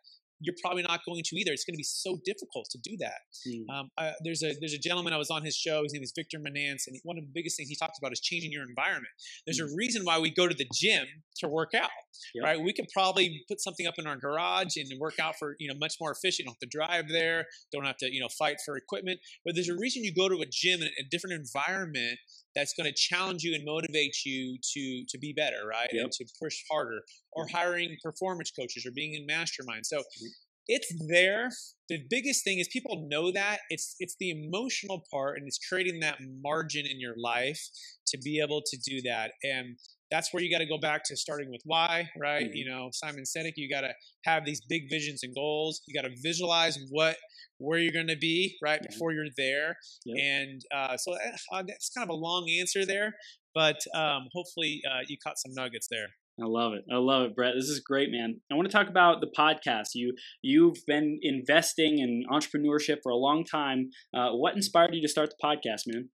[0.45, 1.51] You're probably not going to either.
[1.51, 3.25] It's going to be so difficult to do that.
[3.47, 3.73] Mm.
[3.73, 5.83] Um, uh, there's a there's a gentleman I was on his show.
[5.83, 8.19] His name is Victor Menasce, and one of the biggest things he talks about is
[8.19, 9.13] changing your environment.
[9.45, 9.71] There's mm.
[9.71, 11.05] a reason why we go to the gym
[11.39, 11.89] to work out,
[12.33, 12.43] yep.
[12.43, 12.61] right?
[12.61, 15.75] We could probably put something up in our garage and work out for you know
[15.79, 16.47] much more efficient.
[16.47, 17.45] Don't have to drive there.
[17.71, 19.19] Don't have to you know fight for equipment.
[19.43, 22.19] But there's a reason you go to a gym in a different environment
[22.55, 25.89] that's going to challenge you and motivate you to to be better, right?
[25.91, 26.03] Yep.
[26.03, 27.01] And to push harder.
[27.33, 29.85] Or hiring performance coaches or being in masterminds.
[29.87, 30.25] So mm-hmm.
[30.67, 31.49] It's there.
[31.89, 35.99] The biggest thing is people know that it's it's the emotional part and it's creating
[35.99, 37.61] that margin in your life
[38.07, 39.31] to be able to do that.
[39.43, 39.77] And
[40.11, 42.45] that's where you got to go back to starting with why, right?
[42.45, 42.55] Mm-hmm.
[42.55, 43.93] You know, Simon Sinek, you got to
[44.25, 45.81] have these big visions and goals.
[45.87, 47.17] You got to visualize what
[47.57, 48.87] where you're going to be right yeah.
[48.89, 49.75] before you're there.
[50.05, 50.17] Yep.
[50.21, 53.13] And uh, so that, uh, that's kind of a long answer there,
[53.53, 56.07] but um, hopefully uh, you caught some nuggets there.
[56.41, 56.83] I love it.
[56.91, 57.53] I love it, Brett.
[57.55, 58.41] This is great, man.
[58.51, 59.89] I want to talk about the podcast.
[59.93, 63.91] You you've been investing in entrepreneurship for a long time.
[64.13, 66.09] Uh, what inspired you to start the podcast, man?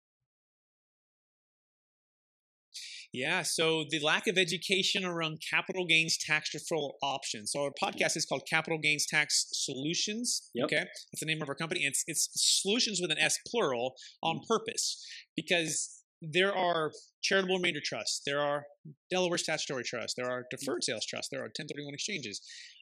[3.13, 7.51] Yeah, so the lack of education around capital gains tax deferral options.
[7.51, 10.49] So our podcast is called Capital Gains Tax Solutions.
[10.53, 10.65] Yep.
[10.65, 11.81] Okay, that's the name of our company.
[11.83, 14.47] It's it's solutions with an S plural on mm.
[14.47, 15.05] purpose
[15.35, 16.91] because there are
[17.23, 18.63] charitable remainder trusts, there are
[19.09, 22.41] Delaware statutory trusts, there are deferred sales trusts, there are 1031 exchanges,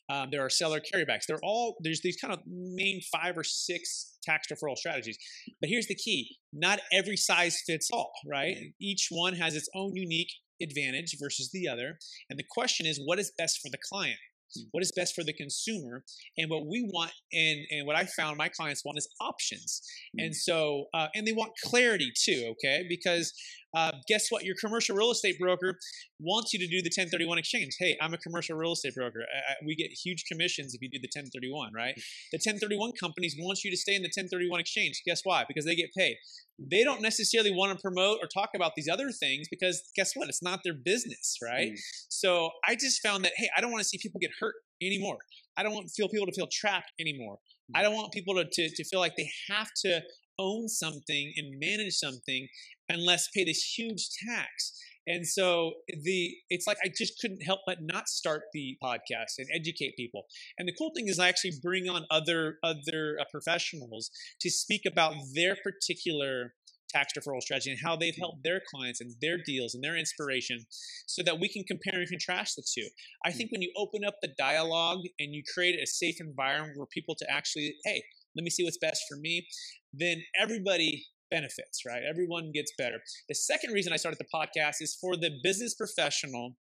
[0.09, 1.25] um, there are seller carrybacks.
[1.27, 5.17] They're all there's these kind of main five or six tax deferral strategies.
[5.61, 8.11] But here's the key: not every size fits all.
[8.27, 8.57] Right?
[8.81, 10.31] Each one has its own unique
[10.61, 11.99] advantage versus the other.
[12.29, 14.17] And the question is, what is best for the client?
[14.55, 14.63] Hmm.
[14.71, 16.03] What is best for the consumer?
[16.37, 19.81] And what we want, and and what I found my clients want is options.
[20.17, 22.53] And so, uh, and they want clarity too.
[22.53, 23.33] Okay, because
[23.75, 24.43] uh, guess what?
[24.43, 25.77] Your commercial real estate broker
[26.19, 27.75] wants you to do the 1031 exchange.
[27.79, 29.21] Hey, I'm a commercial real estate broker.
[29.21, 31.95] I, I, we get huge commissions if you do the 1031, right?
[32.31, 35.01] The 1031 companies want you to stay in the 1031 exchange.
[35.05, 35.45] Guess why?
[35.47, 36.17] Because they get paid.
[36.59, 40.29] They don't necessarily want to promote or talk about these other things because guess what?
[40.29, 41.71] It's not their business, right?
[41.71, 41.79] Mm.
[42.09, 45.19] So I just found that, hey, I don't want to see people get hurt anymore.
[45.57, 47.37] I don't want feel people to feel trapped anymore.
[47.75, 50.01] I don't want people to, to, to feel like they have to
[50.39, 52.47] own something and manage something
[52.87, 54.73] unless pay this huge tax.
[55.07, 55.73] And so
[56.03, 60.25] the it's like I just couldn't help but not start the podcast and educate people.
[60.57, 64.11] And the cool thing is I actually bring on other other uh, professionals
[64.41, 66.53] to speak about their particular
[66.89, 70.65] tax deferral strategy and how they've helped their clients and their deals and their inspiration
[71.05, 72.87] so that we can compare and contrast the two.
[73.25, 76.87] I think when you open up the dialogue and you create a safe environment for
[76.87, 78.03] people to actually, hey,
[78.35, 79.47] let me see what's best for me,
[79.93, 82.01] then everybody benefits, right?
[82.09, 82.97] Everyone gets better.
[83.27, 86.55] The second reason I started the podcast is for the business professional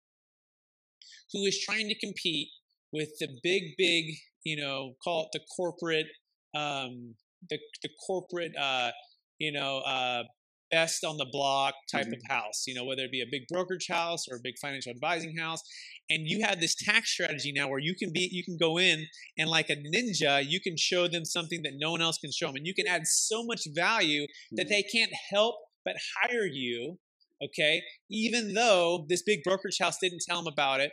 [1.32, 2.49] who is trying to compete
[2.91, 4.05] with the big, big,
[4.43, 6.07] you know, call it the corporate,
[6.55, 7.16] um,
[7.49, 8.91] the, the corporate, uh,
[9.39, 10.24] you know, uh,
[10.72, 12.13] best on the block type mm-hmm.
[12.13, 14.91] of house, you know, whether it be a big brokerage house or a big financial
[14.91, 15.61] advising house.
[16.09, 19.05] And you have this tax strategy now where you can be, you can go in
[19.38, 22.47] and like a ninja, you can show them something that no one else can show
[22.47, 22.55] them.
[22.55, 24.55] And you can add so much value mm-hmm.
[24.57, 26.97] that they can't help but hire you.
[27.43, 27.82] Okay.
[28.09, 30.91] Even though this big brokerage house didn't tell them about it.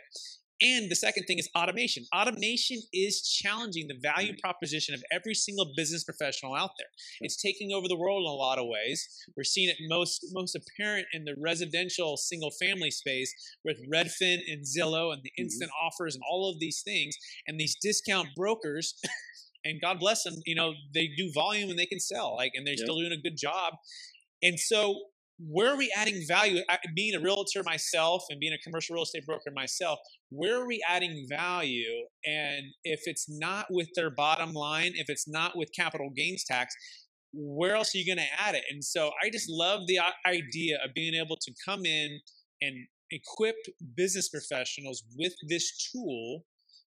[0.63, 2.05] And the second thing is automation.
[2.15, 4.39] Automation is challenging the value mm.
[4.39, 6.87] proposition of every single business professional out there.
[7.19, 9.05] It's taking over the world in a lot of ways.
[9.35, 13.33] We're seeing it most most apparent in the residential single family space
[13.65, 15.43] with Redfin and Zillow and the mm-hmm.
[15.43, 15.85] instant mm-hmm.
[15.85, 18.95] offers and all of these things and these discount brokers
[19.65, 22.65] and God bless them, you know, they do volume and they can sell like and
[22.65, 22.85] they're yep.
[22.85, 23.73] still doing a good job.
[24.41, 24.99] And so
[25.39, 26.61] where are we adding value?
[26.95, 30.83] Being a realtor myself and being a commercial real estate broker myself, where are we
[30.87, 32.05] adding value?
[32.25, 36.75] And if it's not with their bottom line, if it's not with capital gains tax,
[37.33, 38.63] where else are you going to add it?
[38.71, 42.19] And so I just love the uh, idea of being able to come in
[42.61, 42.75] and
[43.11, 43.55] equip
[43.95, 46.43] business professionals with this tool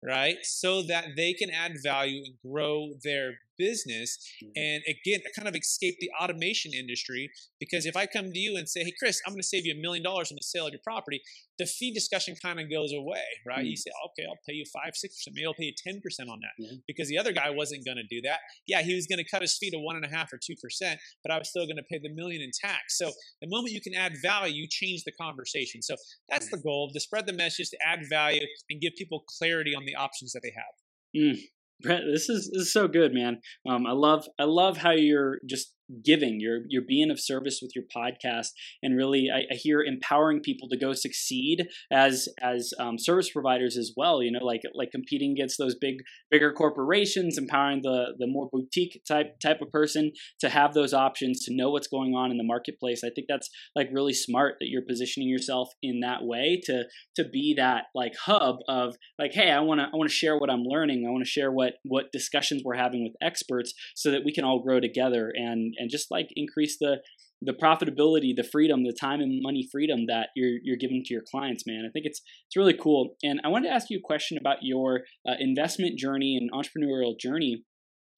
[0.03, 0.37] right?
[0.43, 4.51] So that they can add value and grow their business mm-hmm.
[4.55, 7.29] and again kind of escape the automation industry
[7.59, 9.73] because if i come to you and say hey chris i'm going to save you
[9.73, 11.21] a million dollars on the sale of your property
[11.57, 13.67] the fee discussion kind of goes away right mm-hmm.
[13.67, 16.63] you say okay i'll pay you 5 6% maybe i'll pay you 10% on that
[16.63, 16.75] mm-hmm.
[16.87, 19.41] because the other guy wasn't going to do that yeah he was going to cut
[19.41, 22.41] his fee to 1.5 or 2% but i was still going to pay the million
[22.41, 25.95] in tax so the moment you can add value you change the conversation so
[26.29, 29.85] that's the goal to spread the message to add value and give people clarity on
[29.85, 30.75] the options that they have
[31.15, 31.39] mm.
[31.81, 33.39] Brett, this is this is so good, man.
[33.67, 35.73] Um, I love I love how you're just
[36.03, 36.39] giving.
[36.39, 38.49] You're you're being of service with your podcast,
[38.81, 43.77] and really, I, I hear empowering people to go succeed as as um, service providers
[43.77, 44.21] as well.
[44.21, 45.97] You know, like like competing against those big
[46.29, 51.43] bigger corporations, empowering the the more boutique type type of person to have those options,
[51.45, 53.03] to know what's going on in the marketplace.
[53.03, 56.83] I think that's like really smart that you're positioning yourself in that way to
[57.15, 60.37] to be that like hub of like, hey, I want to I want to share
[60.37, 61.05] what I'm learning.
[61.07, 64.43] I want to share what what discussions we're having with experts so that we can
[64.43, 66.97] all grow together and and just like increase the
[67.41, 71.23] the profitability, the freedom, the time and money freedom that you're you're giving to your
[71.29, 71.85] clients, man.
[71.87, 73.15] I think it's it's really cool.
[73.23, 77.17] And I wanted to ask you a question about your uh, investment journey and entrepreneurial
[77.19, 77.63] journey.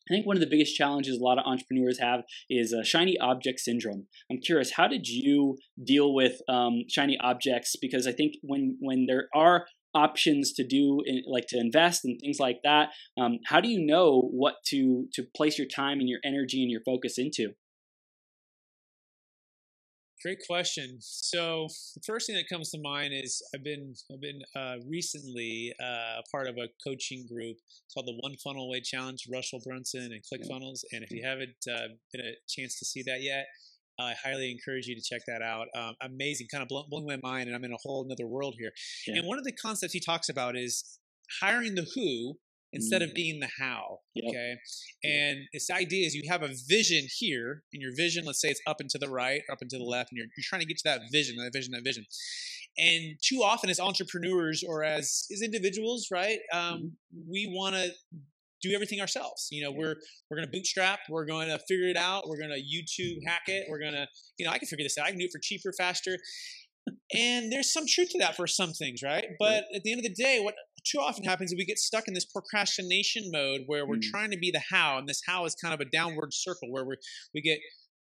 [0.10, 3.16] I think one of the biggest challenges a lot of entrepreneurs have is uh, shiny
[3.20, 4.08] object syndrome.
[4.32, 7.76] I'm curious, how did you deal with um, shiny objects?
[7.80, 12.20] Because I think when when there are options to do in, like to invest and
[12.20, 16.10] things like that um, how do you know what to to place your time and
[16.10, 17.54] your energy and your focus into
[20.22, 20.98] Great question.
[21.00, 25.74] So the first thing that comes to mind is I've been I've been uh, recently
[25.82, 27.56] uh, part of a coaching group
[27.94, 29.26] called the One Funnel Away Challenge.
[29.32, 33.22] Russell Brunson and ClickFunnels, and if you haven't uh, been a chance to see that
[33.22, 33.46] yet,
[34.00, 35.68] I highly encourage you to check that out.
[35.76, 38.72] Um, amazing, kind of blowing my mind, and I'm in a whole another world here.
[39.08, 39.20] Yeah.
[39.20, 41.00] And one of the concepts he talks about is
[41.42, 42.36] hiring the who
[42.72, 43.16] instead of mm.
[43.16, 44.00] being the how.
[44.16, 44.26] Yep.
[44.30, 44.54] Okay.
[45.04, 48.62] And this idea is you have a vision here, and your vision, let's say it's
[48.68, 50.68] up and to the right, up and to the left, and you're, you're trying to
[50.68, 52.06] get to that vision, that vision, that vision.
[52.78, 57.32] And too often, as entrepreneurs or as as individuals, right, um, mm-hmm.
[57.32, 57.92] we want to
[58.62, 59.48] do everything ourselves.
[59.52, 59.96] You know, we're
[60.30, 61.00] we're going to bootstrap.
[61.10, 62.28] We're going to figure it out.
[62.28, 63.68] We're going to YouTube hack it.
[63.70, 64.08] We're going to,
[64.38, 65.06] you know, I can figure this out.
[65.06, 66.18] I can do it for cheaper, faster.
[67.14, 69.26] and there's some truth to that for some things, right?
[69.40, 70.56] But at the end of the day, what
[70.86, 74.04] too often happens is we get stuck in this procrastination mode where we're mm.
[74.12, 76.86] trying to be the how, and this how is kind of a downward circle where
[76.86, 76.96] we
[77.34, 77.60] we get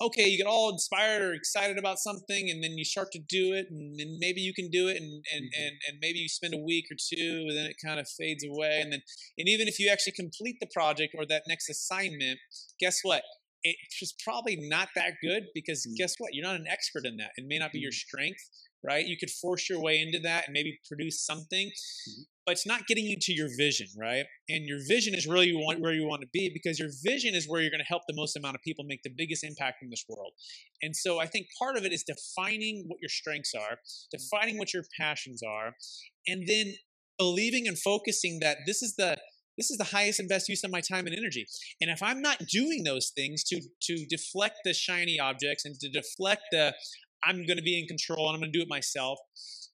[0.03, 3.53] okay, you get all inspired or excited about something, and then you start to do
[3.53, 5.61] it, and, and maybe you can do it, and, and, mm-hmm.
[5.61, 8.45] and, and maybe you spend a week or two, and then it kind of fades
[8.45, 8.79] away.
[8.81, 9.01] And then,
[9.37, 12.39] and even if you actually complete the project or that next assignment,
[12.79, 13.23] guess what?
[13.63, 15.95] It's probably not that good because mm.
[15.95, 16.33] guess what?
[16.33, 17.31] You're not an expert in that.
[17.37, 17.95] It may not be your mm.
[17.95, 18.43] strength,
[18.83, 19.05] right?
[19.05, 22.21] You could force your way into that and maybe produce something, mm-hmm.
[22.45, 24.25] But it's not getting you to your vision, right?
[24.49, 27.61] And your vision is really where you want to be because your vision is where
[27.61, 30.05] you're going to help the most amount of people make the biggest impact in this
[30.09, 30.33] world.
[30.81, 33.77] And so I think part of it is defining what your strengths are,
[34.11, 35.73] defining what your passions are,
[36.27, 36.73] and then
[37.17, 39.17] believing and focusing that this is the
[39.55, 41.45] this is the highest and best use of my time and energy.
[41.79, 45.89] And if I'm not doing those things to to deflect the shiny objects and to
[45.89, 46.73] deflect the
[47.23, 49.19] I'm going to be in control and I'm going to do it myself.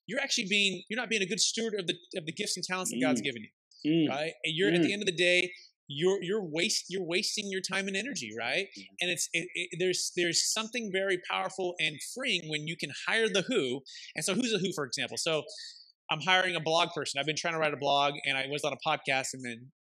[0.10, 2.66] You're actually being you're not being a good steward of the of the gifts and
[2.66, 3.02] talents that mm.
[3.02, 3.44] God's given
[3.84, 4.10] you, mm.
[4.10, 4.34] right?
[4.44, 4.76] And you're mm.
[4.76, 4.94] at the mm.
[4.94, 5.52] end of the day,
[5.88, 8.68] you're you're waste you're wasting your time and energy, right?
[9.02, 13.30] And it's it, it, there's there's something very powerful and freeing when you can hire
[13.30, 13.82] the who.
[14.16, 15.18] And so, who's a who, for example?
[15.18, 15.44] So
[16.12, 17.20] I'm hiring a blog person.
[17.20, 19.72] I've been trying to write a blog, and I was on a podcast, and then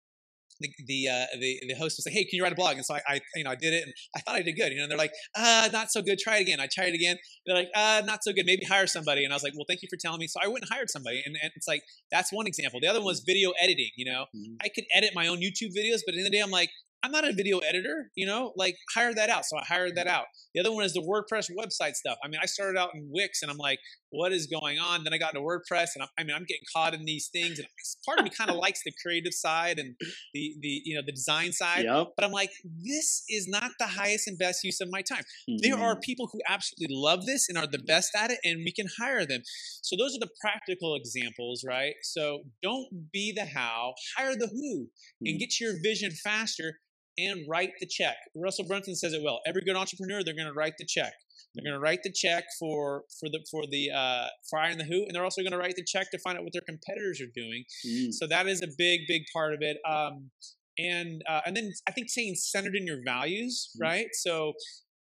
[0.61, 2.85] the the, uh, the the host was like, "Hey, can you write a blog?" And
[2.85, 4.73] so I, I, you know I did it, and I thought I did good.
[4.73, 6.19] You know, and they're like, "Uh, not so good.
[6.19, 7.17] Try it again." I tried it again.
[7.47, 8.47] They're like, "Uh, not so good.
[8.47, 10.47] Maybe hire somebody." And I was like, "Well, thank you for telling me." So I
[10.47, 12.81] went and hired somebody, and, and it's like that's one example.
[12.81, 13.91] The other one was video editing.
[13.97, 14.55] You know, mm-hmm.
[14.63, 16.71] I could edit my own YouTube videos, but in the, the day, I'm like,
[17.03, 19.45] I'm not a video editor, you know, like hire that out.
[19.45, 20.27] So I hired that out.
[20.55, 22.19] The other one is the WordPress website stuff.
[22.25, 23.79] I mean, I started out in Wix and I'm like,
[24.11, 25.05] what is going on?
[25.05, 27.59] Then I got into WordPress and I'm, i mean, I'm getting caught in these things.
[27.59, 27.69] And
[28.07, 29.95] part of me kind of likes the creative side and
[30.35, 31.85] the, the, you know, the design side.
[31.85, 32.09] Yep.
[32.17, 35.25] But I'm like, this is not the highest and best use of my time.
[35.49, 35.57] Mm-hmm.
[35.63, 36.01] There are mm-hmm.
[36.01, 39.27] people who absolutely love this and are the best at it and we can hire
[39.27, 39.43] them.
[39.83, 41.95] So those are the practical examples, right?
[42.03, 45.27] So don't be the how, hire the who mm-hmm.
[45.27, 46.79] and get your vision faster
[47.19, 48.17] and write the check.
[48.35, 49.41] Russell Brunson says it well.
[49.47, 51.13] Every good entrepreneur, they're going to write the check.
[51.55, 54.85] They're going to write the check for for the for the uh, fire and the
[54.85, 57.21] who, and they're also going to write the check to find out what their competitors
[57.21, 57.65] are doing.
[57.87, 58.13] Mm.
[58.13, 59.79] So that is a big big part of it.
[59.89, 60.31] Um,
[60.79, 63.83] and uh, and then I think staying centered in your values, mm.
[63.83, 64.09] right?
[64.13, 64.53] So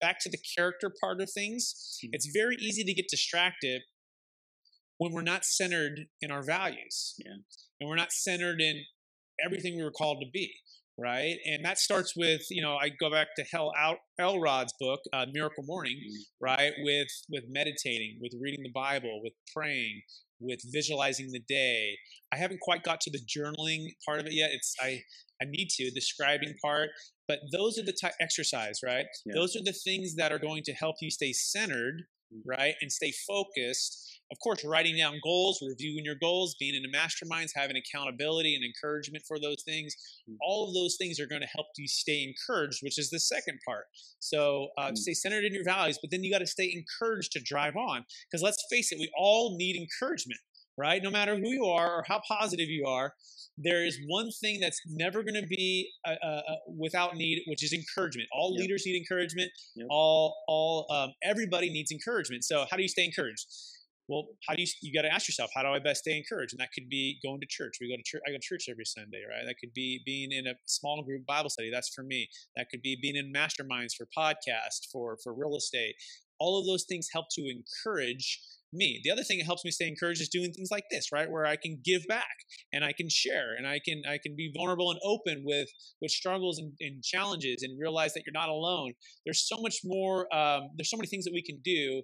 [0.00, 2.10] back to the character part of things, mm.
[2.12, 3.82] it's very easy to get distracted
[4.98, 7.32] when we're not centered in our values, yeah.
[7.80, 8.84] and we're not centered in
[9.44, 10.52] everything we were called to be
[10.98, 11.36] right?
[11.46, 13.72] And that starts with you know I go back to Hal
[14.18, 16.44] Elrod's book, uh, Miracle Morning, mm-hmm.
[16.44, 16.72] right?
[16.82, 20.02] With with meditating, with reading the Bible, with praying,
[20.40, 21.96] with visualizing the day.
[22.32, 24.50] I haven't quite got to the journaling part of it yet.
[24.52, 25.02] It's I
[25.42, 26.90] I need to the scribing part,
[27.28, 29.06] but those are the type exercise, right?
[29.26, 29.34] Yeah.
[29.34, 32.04] Those are the things that are going to help you stay centered
[32.46, 32.74] right?
[32.80, 34.13] And stay focused.
[34.34, 38.64] Of course, writing down goals, reviewing your goals, being in the masterminds, having accountability and
[38.64, 39.94] encouragement for those things.
[40.28, 40.34] Mm.
[40.42, 43.60] All of those things are going to help you stay encouraged, which is the second
[43.64, 43.84] part.
[44.18, 44.98] So uh, mm.
[44.98, 48.04] stay centered in your values, but then you got to stay encouraged to drive on.
[48.28, 50.40] Because let's face it, we all need encouragement,
[50.76, 51.00] right?
[51.00, 53.14] No matter who you are or how positive you are,
[53.56, 56.40] there is one thing that's never going to be uh, uh, uh,
[56.76, 58.28] without need, which is encouragement.
[58.32, 58.62] All yep.
[58.62, 59.52] leaders need encouragement.
[59.76, 59.86] Yep.
[59.90, 62.42] All, all, um, everybody needs encouragement.
[62.42, 63.46] So, how do you stay encouraged?
[64.08, 64.68] Well, how do you?
[64.82, 66.52] You got to ask yourself, how do I best stay encouraged?
[66.52, 67.78] And that could be going to church.
[67.80, 68.20] We go to church.
[68.26, 69.46] I go to church every Sunday, right?
[69.46, 71.70] That could be being in a small group Bible study.
[71.70, 72.28] That's for me.
[72.56, 75.94] That could be being in masterminds for podcast, for for real estate.
[76.38, 78.40] All of those things help to encourage
[78.74, 79.00] me.
[79.04, 81.30] The other thing that helps me stay encouraged is doing things like this, right?
[81.30, 82.36] Where I can give back
[82.72, 85.68] and I can share and I can I can be vulnerable and open with
[86.00, 88.92] with struggles and, and challenges and realize that you're not alone.
[89.24, 90.34] There's so much more.
[90.34, 92.02] Um, there's so many things that we can do.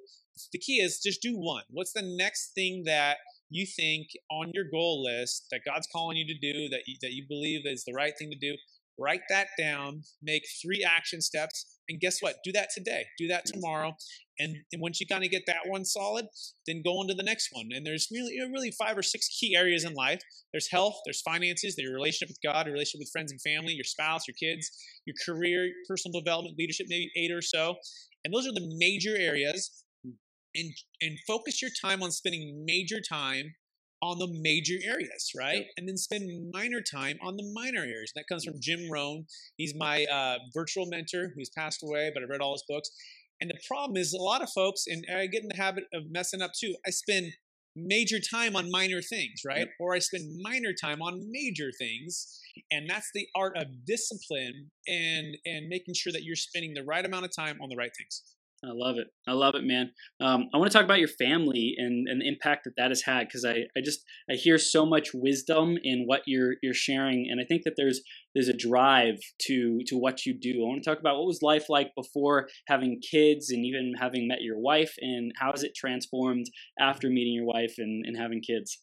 [0.52, 1.64] The key is just do one.
[1.70, 3.18] What's the next thing that
[3.50, 7.12] you think on your goal list that God's calling you to do that you, that
[7.12, 8.56] you believe is the right thing to do?
[8.98, 10.02] Write that down.
[10.22, 12.36] Make three action steps and guess what?
[12.44, 13.04] Do that today.
[13.18, 13.94] Do that tomorrow.
[14.38, 16.26] And, and once you kind of get that one solid,
[16.66, 17.66] then go on to the next one.
[17.72, 20.20] And there's really, you know, really five or six key areas in life.
[20.52, 23.74] There's health, there's finances, there's your relationship with God, your relationship with friends and family,
[23.74, 24.70] your spouse, your kids,
[25.04, 27.74] your career, personal development, leadership, maybe eight or so.
[28.24, 29.84] And those are the major areas.
[30.54, 33.54] And, and focus your time on spending major time
[34.02, 35.58] on the major areas, right?
[35.58, 35.66] Yep.
[35.76, 38.12] And then spend minor time on the minor areas.
[38.14, 39.26] And that comes from Jim Rohn.
[39.56, 42.90] He's my uh, virtual mentor who's passed away, but I've read all his books.
[43.40, 46.04] And the problem is, a lot of folks, and I get in the habit of
[46.10, 46.74] messing up too.
[46.86, 47.32] I spend
[47.76, 49.60] major time on minor things, right?
[49.60, 49.68] Yep.
[49.78, 52.40] Or I spend minor time on major things.
[52.70, 57.04] And that's the art of discipline and and making sure that you're spending the right
[57.04, 58.22] amount of time on the right things.
[58.62, 59.06] I love it.
[59.26, 59.92] I love it, man.
[60.20, 63.02] Um, I want to talk about your family and, and the impact that that has
[63.02, 67.26] had because I, I just I hear so much wisdom in what you're you're sharing,
[67.30, 68.02] and I think that there's
[68.34, 70.62] there's a drive to to what you do.
[70.62, 74.28] I want to talk about what was life like before having kids and even having
[74.28, 78.42] met your wife, and how has it transformed after meeting your wife and, and having
[78.42, 78.78] kids.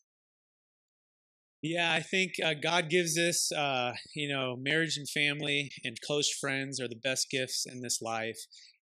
[1.62, 6.32] Yeah, I think uh, God gives us, uh, you know, marriage and family and close
[6.32, 8.38] friends are the best gifts in this life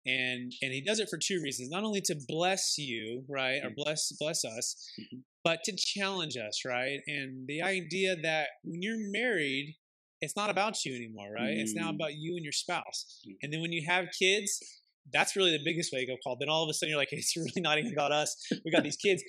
[0.06, 3.70] and and he does it for two reasons not only to bless you right or
[3.70, 3.76] mm.
[3.76, 5.18] bless bless us mm-hmm.
[5.44, 9.76] but to challenge us right and the idea that when you're married
[10.20, 11.60] it's not about you anymore right mm.
[11.60, 11.94] it's now mm.
[11.94, 13.34] about you and your spouse mm.
[13.42, 14.58] and then when you have kids
[15.12, 17.36] that's really the biggest wake up call then all of a sudden you're like it's
[17.36, 19.22] really not even about us we got these kids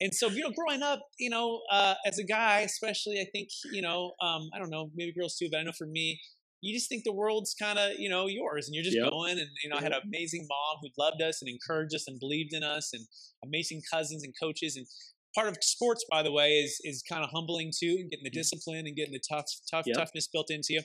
[0.00, 3.48] and so you know growing up you know uh, as a guy especially i think
[3.72, 6.20] you know um, i don't know maybe girls too but i know for me
[6.60, 9.10] you just think the world's kind of you know yours and you're just yep.
[9.10, 12.06] going and you know i had an amazing mom who loved us and encouraged us
[12.08, 13.06] and believed in us and
[13.44, 14.86] amazing cousins and coaches and
[15.34, 18.30] part of sports by the way is is kind of humbling too and getting the
[18.30, 18.34] mm.
[18.34, 19.96] discipline and getting the tough tough yep.
[19.96, 20.82] toughness built into you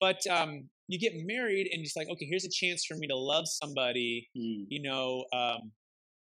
[0.00, 3.16] but um, you get married and it's like okay here's a chance for me to
[3.16, 4.64] love somebody mm.
[4.68, 5.72] you know um,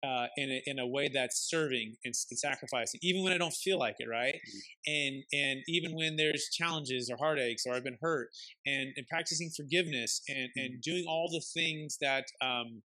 [0.03, 3.53] uh, in a, in a way that's serving and, and, sacrificing, even when I don't
[3.53, 4.35] feel like it, right?
[4.35, 4.59] Mm-hmm.
[4.87, 8.29] And and even when there's challenges or heartaches or I've been hurt,
[8.67, 10.61] and, and practicing forgiveness and mm-hmm.
[10.61, 12.83] and doing all the things that um,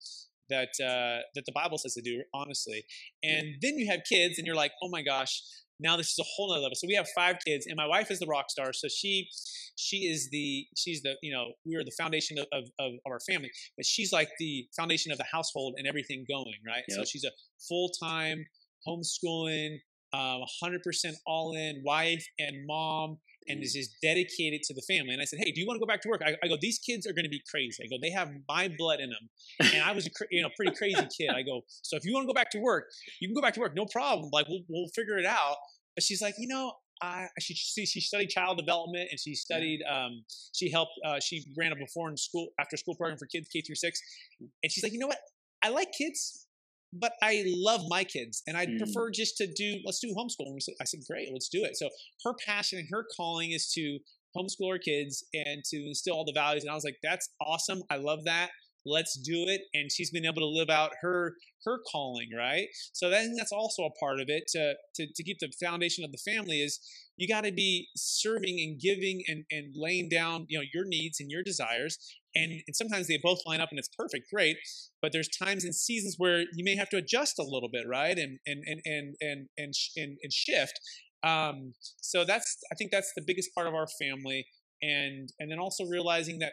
[0.48, 2.84] that uh, that the Bible says to do, honestly.
[3.22, 5.42] And then you have kids, and you're like, oh my gosh,
[5.82, 6.74] now this is a whole nother level.
[6.74, 8.72] So we have five kids, and my wife is the rock star.
[8.72, 9.28] So she
[9.76, 13.20] she is the she's the you know we are the foundation of, of, of our
[13.20, 16.84] family, but she's like the foundation of the household and everything going right.
[16.88, 16.98] Yep.
[16.98, 17.30] So she's a
[17.68, 18.44] full time
[18.86, 19.76] homeschooling,
[20.12, 23.18] um, 100% all in wife and mom
[23.48, 25.12] and this is just dedicated to the family.
[25.12, 26.56] And I said, "Hey, do you want to go back to work?" I, I go,
[26.60, 29.28] "These kids are going to be crazy." I go, "They have my blood in them,"
[29.74, 31.30] and I was a you know pretty crazy kid.
[31.30, 32.84] I go, "So if you want to go back to work,
[33.20, 34.30] you can go back to work, no problem.
[34.32, 35.56] Like we'll we'll figure it out."
[35.94, 36.72] But she's like, you know,
[37.02, 40.24] I, she, she, she studied child development and she studied um,
[40.54, 43.60] she helped uh, she ran a before and school after school program for kids K
[43.60, 44.00] through six
[44.40, 45.18] and she's like you know what
[45.62, 46.46] I like kids
[46.92, 48.78] but I love my kids and I'd mm.
[48.78, 51.76] prefer just to do let's do homeschooling I said great let's do it.
[51.76, 51.88] So
[52.24, 53.98] her passion and her calling is to
[54.36, 57.82] homeschool her kids and to instill all the values and I was like that's awesome
[57.90, 58.50] I love that
[58.84, 62.66] let's do it and she's been able to live out her her calling right?
[62.92, 66.12] So then that's also a part of it to to, to keep the foundation of
[66.12, 66.80] the family is
[67.16, 71.20] you got to be serving and giving and, and laying down you know your needs
[71.20, 71.98] and your desires
[72.34, 74.56] and, and sometimes they both line up and it's perfect great
[75.00, 78.18] but there's times and seasons where you may have to adjust a little bit right
[78.18, 80.80] and and and and and and, and, and shift
[81.24, 84.46] um, so that's i think that's the biggest part of our family
[84.82, 86.52] and and then also realizing that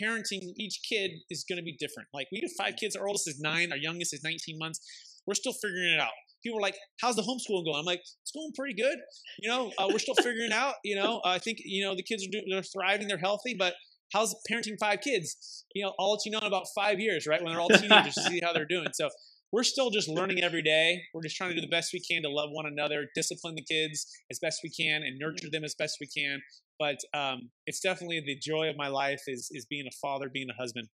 [0.00, 2.08] parenting each kid is going to be different.
[2.14, 2.96] Like we have five kids.
[2.96, 3.72] Our oldest is nine.
[3.72, 4.80] Our youngest is 19 months.
[5.26, 6.12] we're still figuring it out.
[6.42, 8.96] People are like, "How's the homeschooling going?" I'm like, "It's going pretty good."
[9.40, 10.74] You know, uh, we're still figuring out.
[10.84, 13.74] You know, I think you know the kids are doing, they're thriving, they're healthy, but
[14.12, 15.64] how's parenting five kids?
[15.74, 17.42] You know, I'll let you know in about five years, right?
[17.42, 18.88] When they're all teenagers to see how they're doing.
[18.94, 19.10] So
[19.52, 21.00] we're still just learning every day.
[21.14, 23.64] We're just trying to do the best we can to love one another, discipline the
[23.64, 26.40] kids as best we can, and nurture them as best we can.
[26.78, 30.48] But um, it's definitely the joy of my life is is being a father, being
[30.50, 30.88] a husband.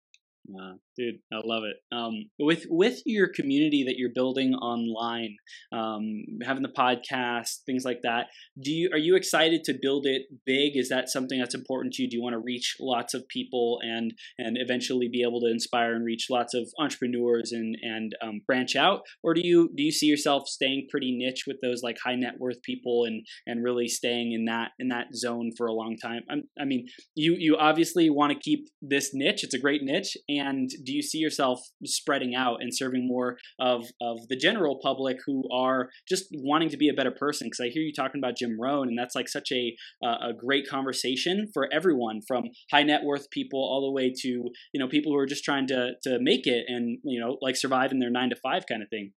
[0.49, 1.77] Uh, dude, I love it.
[1.95, 5.37] Um, with with your community that you're building online,
[5.73, 8.27] um, having the podcast, things like that.
[8.61, 10.77] Do you are you excited to build it big?
[10.77, 12.11] Is that something that's important to you?
[12.11, 15.95] Do you want to reach lots of people and and eventually be able to inspire
[15.95, 19.93] and reach lots of entrepreneurs and and um, branch out, or do you do you
[19.93, 23.89] see yourself staying pretty niche with those like high net worth people and and really
[23.89, 26.23] staying in that in that zone for a long time?
[26.31, 29.45] I'm, I mean, you you obviously want to keep this niche.
[29.45, 33.87] It's a great niche and do you see yourself spreading out and serving more of,
[34.01, 37.47] of the general public who are just wanting to be a better person?
[37.47, 39.75] Because I hear you talking about Jim Rohn, and that's like such a,
[40.05, 44.29] uh, a great conversation for everyone from high net worth people all the way to,
[44.29, 47.57] you know, people who are just trying to, to make it and, you know, like
[47.57, 49.13] survive in their nine to five kind of thing.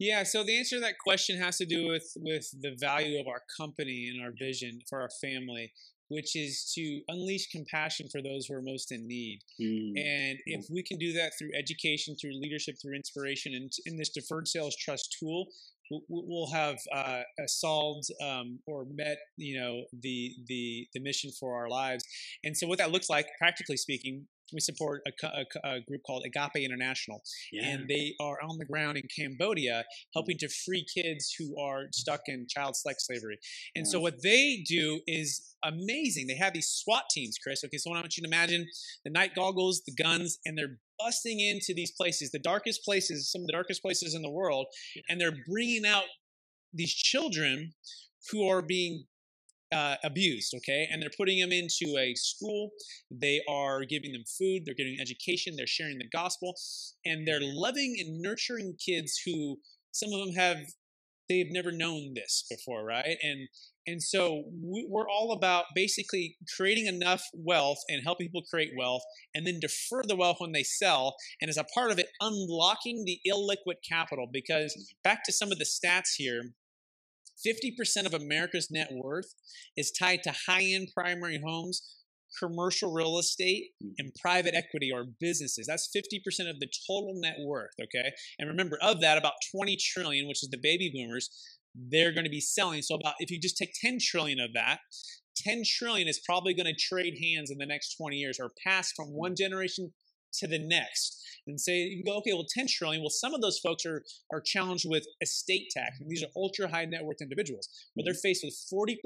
[0.00, 3.26] Yeah, so the answer to that question has to do with with the value of
[3.28, 5.74] our company and our vision for our family
[6.10, 9.40] which is to unleash compassion for those who are most in need.
[9.60, 9.92] Mm.
[9.96, 14.10] And if we can do that through education, through leadership, through inspiration, and in this
[14.10, 15.46] deferred sales trust tool,
[16.08, 21.68] we'll have uh, solved um, or met, you know, the the the mission for our
[21.68, 22.04] lives.
[22.44, 26.24] And so, what that looks like, practically speaking, we support a, a, a, group called
[26.24, 27.22] Agape International,
[27.52, 27.68] yeah.
[27.68, 29.84] and they are on the ground in Cambodia
[30.14, 30.40] helping mm.
[30.40, 33.38] to free kids who are stuck in child sex slavery.
[33.74, 33.92] And yeah.
[33.92, 36.26] so what they do is amazing.
[36.26, 37.62] They have these SWAT teams, Chris.
[37.64, 38.66] Okay, so I want you to imagine
[39.04, 43.42] the night goggles, the guns, and they're busting into these places, the darkest places, some
[43.42, 44.66] of the darkest places in the world,
[45.08, 46.04] and they're bringing out
[46.72, 47.72] these children
[48.30, 49.04] who are being
[49.72, 50.88] uh, abused, okay?
[50.90, 52.70] And they're putting them into a school.
[53.10, 54.62] They are giving them food.
[54.64, 55.54] They're getting education.
[55.56, 56.54] They're sharing the gospel.
[57.04, 59.58] And they're loving and nurturing kids who
[59.92, 60.58] some of them have,
[61.28, 63.16] they've never known this before, right?
[63.22, 63.48] And
[63.86, 69.02] and so we're all about basically creating enough wealth and helping people create wealth
[69.34, 71.16] and then defer the wealth when they sell.
[71.40, 74.28] And as a part of it, unlocking the illiquid capital.
[74.30, 76.42] Because back to some of the stats here,
[77.46, 79.34] 50% of America's net worth
[79.76, 81.82] is tied to high end primary homes,
[82.38, 83.92] commercial real estate, mm.
[83.98, 85.66] and private equity or businesses.
[85.66, 88.10] That's 50% of the total net worth, okay?
[88.38, 91.30] And remember, of that, about 20 trillion, which is the baby boomers,
[91.74, 92.82] they're going to be selling.
[92.82, 94.80] So about if you just take 10 trillion of that,
[95.36, 98.92] 10 trillion is probably going to trade hands in the next 20 years or pass
[98.92, 99.92] from one generation
[100.34, 103.40] to the next and say you can go okay well 10 trillion well some of
[103.40, 104.02] those folks are
[104.32, 105.98] are challenged with estate tax.
[106.00, 108.96] And these are ultra high net worth individuals but they're faced with 40%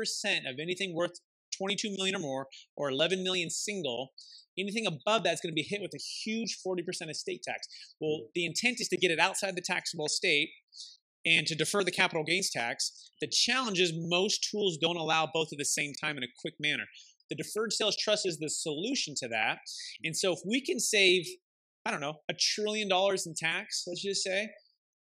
[0.51, 1.13] of anything worth
[1.57, 2.47] 22 million or more
[2.77, 4.13] or 11 million single.
[4.57, 7.67] Anything above that is going to be hit with a huge 40% estate tax.
[8.01, 10.51] Well the intent is to get it outside the taxable estate
[11.27, 13.11] and to defer the capital gains tax.
[13.21, 16.55] The challenge is most tools don't allow both at the same time in a quick
[16.61, 16.85] manner
[17.31, 19.59] the deferred sales trust is the solution to that.
[20.03, 21.25] And so if we can save,
[21.85, 24.49] I don't know, a trillion dollars in tax, let's just say,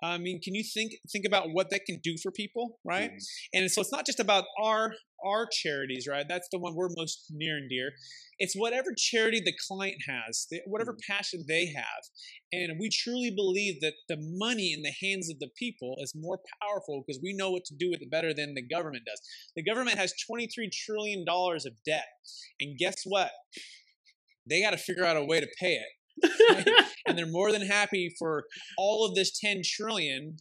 [0.02, 3.12] I mean, can you think think about what that can do for people, right?
[3.12, 3.60] Mm-hmm.
[3.60, 4.94] And so it's not just about our
[5.26, 6.26] our charities, right?
[6.28, 7.92] That's the one we're most near and dear.
[8.40, 11.12] It's whatever charity the client has, whatever mm-hmm.
[11.12, 12.04] passion they have.
[12.52, 16.40] And we truly believe that the money in the hands of the people is more
[16.62, 19.22] powerful because we know what to do with it better than the government does.
[19.56, 20.48] The government has $23
[20.86, 22.08] trillion of debt.
[22.60, 23.32] And guess what?
[24.50, 26.86] They got to figure out a way to pay it.
[27.08, 28.44] and they're more than happy for
[28.78, 30.38] all of this 10 trillion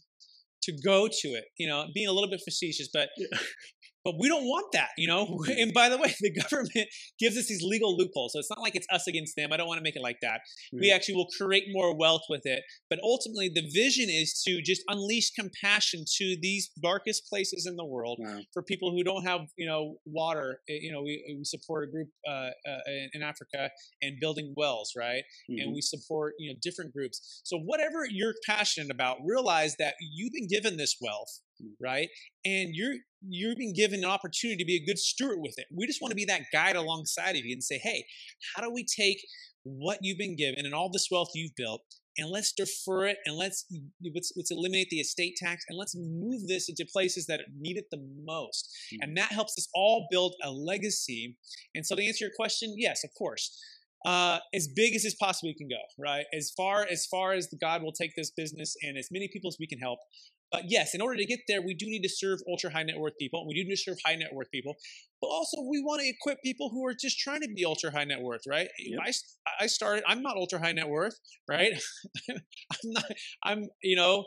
[0.63, 1.45] to go to it.
[1.57, 3.09] You know, being a little bit facetious, but
[4.03, 5.39] but we don't want that, you know?
[5.57, 6.89] And by the way, the government
[7.19, 8.33] gives us these legal loopholes.
[8.33, 9.53] So it's not like it's us against them.
[9.53, 10.41] I don't want to make it like that.
[10.73, 10.79] Mm-hmm.
[10.81, 12.63] We actually will create more wealth with it.
[12.89, 17.85] But ultimately, the vision is to just unleash compassion to these darkest places in the
[17.85, 18.39] world wow.
[18.53, 20.59] for people who don't have, you know, water.
[20.69, 22.79] Eh, you know, we, we support a group uh, uh,
[23.13, 23.69] in Africa
[24.01, 25.23] and building wells, right?
[25.49, 25.61] Mm-hmm.
[25.61, 27.41] And we support, you know, different groups.
[27.43, 31.39] So whatever you're passionate about, realize that you've been given this wealth
[31.81, 32.09] right?
[32.45, 32.95] And you're
[33.27, 35.65] you're being given an opportunity to be a good steward with it.
[35.73, 38.05] We just want to be that guide alongside of you and say, hey,
[38.55, 39.19] how do we take
[39.63, 41.81] what you've been given and all this wealth you've built
[42.17, 43.65] and let's defer it and let's,
[44.13, 47.85] let's, let's eliminate the estate tax and let's move this into places that need it
[47.91, 49.01] the most mm-hmm.
[49.01, 51.37] and that helps us all build a legacy
[51.75, 53.57] and so to answer your question yes of course
[54.05, 56.25] uh, as big as this possibly can go, right?
[56.33, 59.55] As far as far as God will take this business and as many people as
[59.59, 59.99] we can help.
[60.53, 62.99] But yes, in order to get there, we do need to serve ultra high net
[62.99, 63.47] worth people.
[63.47, 64.75] We do need to serve high net worth people.
[65.19, 68.03] But also, we want to equip people who are just trying to be ultra high
[68.03, 68.67] net worth, right?
[68.77, 68.99] Yep.
[69.03, 71.73] I, I started, I'm not ultra high net worth, right?
[72.29, 72.37] I'm
[72.85, 73.05] not,
[73.43, 74.25] I'm, you know,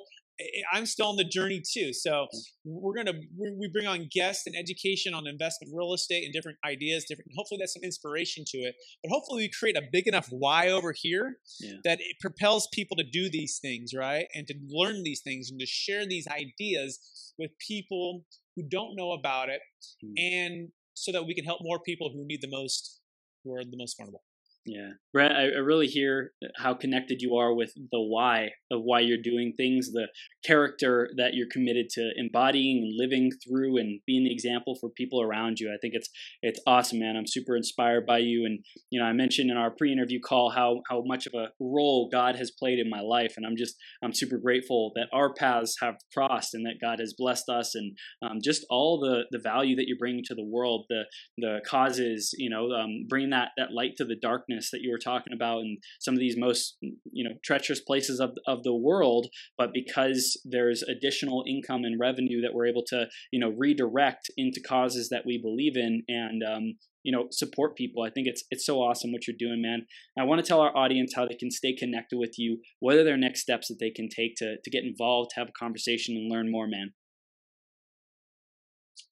[0.73, 1.93] I'm still on the journey too.
[1.93, 2.27] So
[2.65, 7.07] we're gonna we bring on guests and education on investment, real estate, and different ideas.
[7.09, 7.31] Different.
[7.37, 8.75] Hopefully, that's some inspiration to it.
[9.03, 11.77] But hopefully, we create a big enough why over here yeah.
[11.85, 14.27] that it propels people to do these things, right?
[14.35, 18.25] And to learn these things and to share these ideas with people
[18.57, 19.61] who don't know about it,
[20.05, 20.13] mm.
[20.19, 23.01] and so that we can help more people who need the most,
[23.45, 24.23] who are the most vulnerable.
[24.67, 28.99] Yeah, Brett, I, I really hear how connected you are with the why of why
[28.99, 30.09] you're doing things, the
[30.45, 35.23] character that you're committed to embodying and living through, and being the example for people
[35.23, 35.73] around you.
[35.73, 36.11] I think it's
[36.43, 37.17] it's awesome, man.
[37.17, 38.59] I'm super inspired by you, and
[38.91, 42.35] you know, I mentioned in our pre-interview call how how much of a role God
[42.35, 45.95] has played in my life, and I'm just I'm super grateful that our paths have
[46.13, 49.87] crossed and that God has blessed us, and um, just all the the value that
[49.87, 51.05] you're bringing to the world, the
[51.39, 54.91] the causes, you know, um, bringing that that light to the darkness darkness that you
[54.91, 58.75] were talking about in some of these most you know treacherous places of, of the
[58.75, 59.27] world
[59.59, 64.61] but because there's additional income and revenue that we're able to you know redirect into
[64.61, 68.67] causes that we believe in and um, you know support people i think it's it's
[68.67, 69.87] so awesome what you're doing man
[70.19, 73.05] i want to tell our audience how they can stay connected with you what are
[73.05, 76.31] their next steps that they can take to to get involved have a conversation and
[76.31, 76.93] learn more man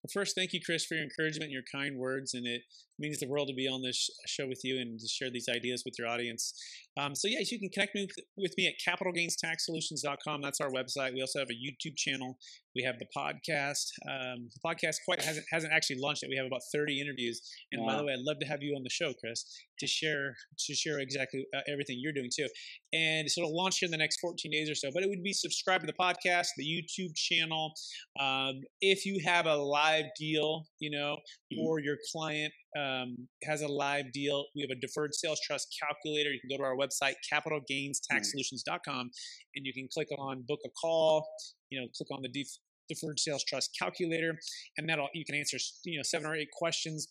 [0.05, 2.35] well, first, thank you, Chris, for your encouragement and your kind words.
[2.35, 2.61] And it
[2.99, 5.83] means the world to be on this show with you and to share these ideas
[5.85, 6.55] with your audience.
[6.97, 10.43] Um, so, yes, you can connect me with, me at capitalgainstaxsolutions.com.
[10.43, 11.13] That's our website.
[11.13, 12.39] We also have a YouTube channel.
[12.77, 13.87] We have the podcast.
[14.09, 16.29] Um, the podcast quite hasn't hasn't actually launched yet.
[16.29, 17.41] We have about 30 interviews.
[17.73, 17.89] And wow.
[17.89, 19.45] by the way, I'd love to have you on the show, Chris,
[19.79, 22.49] to share to share exactly uh, everything you're doing too.
[22.93, 24.91] And so it'll launch in the next 14 days or so.
[24.93, 27.73] But it would be subscribe to the podcast, the YouTube channel.
[28.21, 31.17] Um, if you have a live deal, you know,
[31.53, 31.61] mm-hmm.
[31.61, 32.53] or your client
[32.85, 34.45] um, has a live deal.
[34.55, 36.31] We have a deferred sales trust calculator.
[36.31, 39.11] You can go to our website, capitalgainstaxsolutions.com,
[39.55, 41.27] and you can click on book a call.
[41.71, 42.59] You know, click on the def-
[42.89, 44.39] deferred sales trust calculator,
[44.77, 47.09] and that'll you can answer you know seven or eight questions.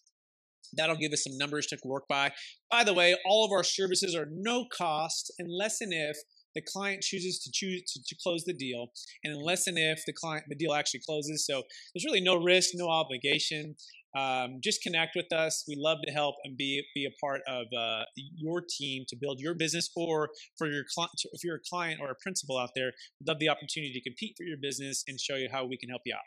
[0.76, 2.32] That'll give us some numbers to work by.
[2.71, 6.17] By the way, all of our services are no cost unless and if
[6.55, 8.88] the client chooses to choose to, to, close the deal,
[9.24, 11.45] and unless and if the client the deal actually closes.
[11.45, 11.63] So
[11.93, 13.76] there's really no risk, no obligation.
[14.16, 15.64] Um, just connect with us.
[15.68, 19.39] We love to help and be be a part of uh, your team to build
[19.39, 22.91] your business, or for your client, if you're a client or a principal out there,
[23.20, 25.89] we'd love the opportunity to compete for your business and show you how we can
[25.89, 26.22] help you out.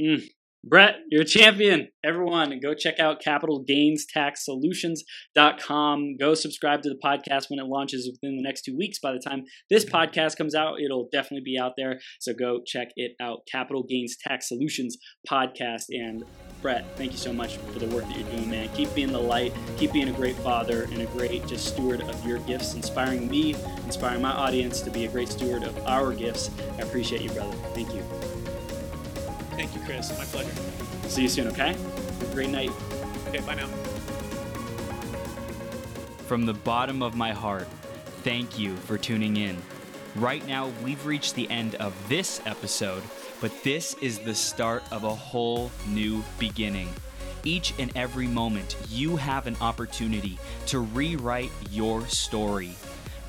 [0.00, 0.22] Mm,
[0.68, 1.88] Brett, you're a champion.
[2.04, 6.16] Everyone, go check out capitalgainstaxsolutions.com.
[6.18, 8.98] Go subscribe to the podcast when it launches within the next two weeks.
[8.98, 12.00] By the time this podcast comes out, it'll definitely be out there.
[12.18, 13.42] So go check it out.
[13.50, 14.98] Capital Gains Tax Solutions
[15.30, 15.84] podcast.
[15.90, 16.24] And
[16.62, 18.68] Brett, thank you so much for the work that you're doing, man.
[18.70, 22.26] Keep being the light, keep being a great father and a great just steward of
[22.26, 23.54] your gifts, inspiring me,
[23.84, 26.50] inspiring my audience to be a great steward of our gifts.
[26.78, 27.56] I appreciate you, brother.
[27.74, 28.02] Thank you.
[29.56, 30.16] Thank you, Chris.
[30.18, 30.52] My pleasure.
[31.08, 31.68] See you soon, okay?
[31.68, 32.70] Have a great night.
[33.28, 33.68] Okay, bye now.
[36.26, 37.68] From the bottom of my heart,
[38.22, 39.56] thank you for tuning in.
[40.16, 43.02] Right now, we've reached the end of this episode,
[43.46, 46.92] but this is the start of a whole new beginning.
[47.44, 50.36] Each and every moment, you have an opportunity
[50.66, 52.74] to rewrite your story.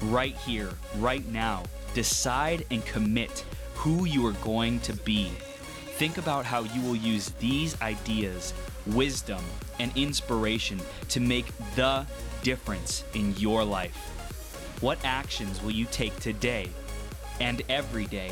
[0.02, 3.46] Right here, right now, decide and commit
[3.76, 5.30] who you are going to be.
[6.00, 8.56] Think about how you will use these ideas,
[8.88, 9.44] wisdom,
[9.78, 11.46] and inspiration to make
[11.76, 12.08] the
[12.42, 13.96] difference in your life.
[14.82, 16.72] What actions will you take today
[17.40, 18.32] and every day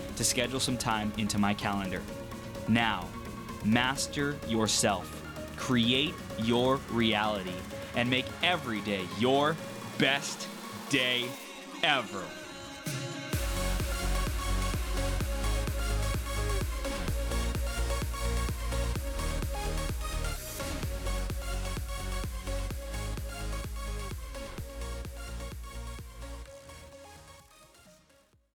[0.15, 2.01] to schedule some time into my calendar.
[2.67, 3.07] Now,
[3.63, 5.23] master yourself,
[5.55, 7.53] create your reality,
[7.95, 9.55] and make every day your
[9.97, 10.47] best
[10.89, 11.25] day
[11.83, 12.23] ever.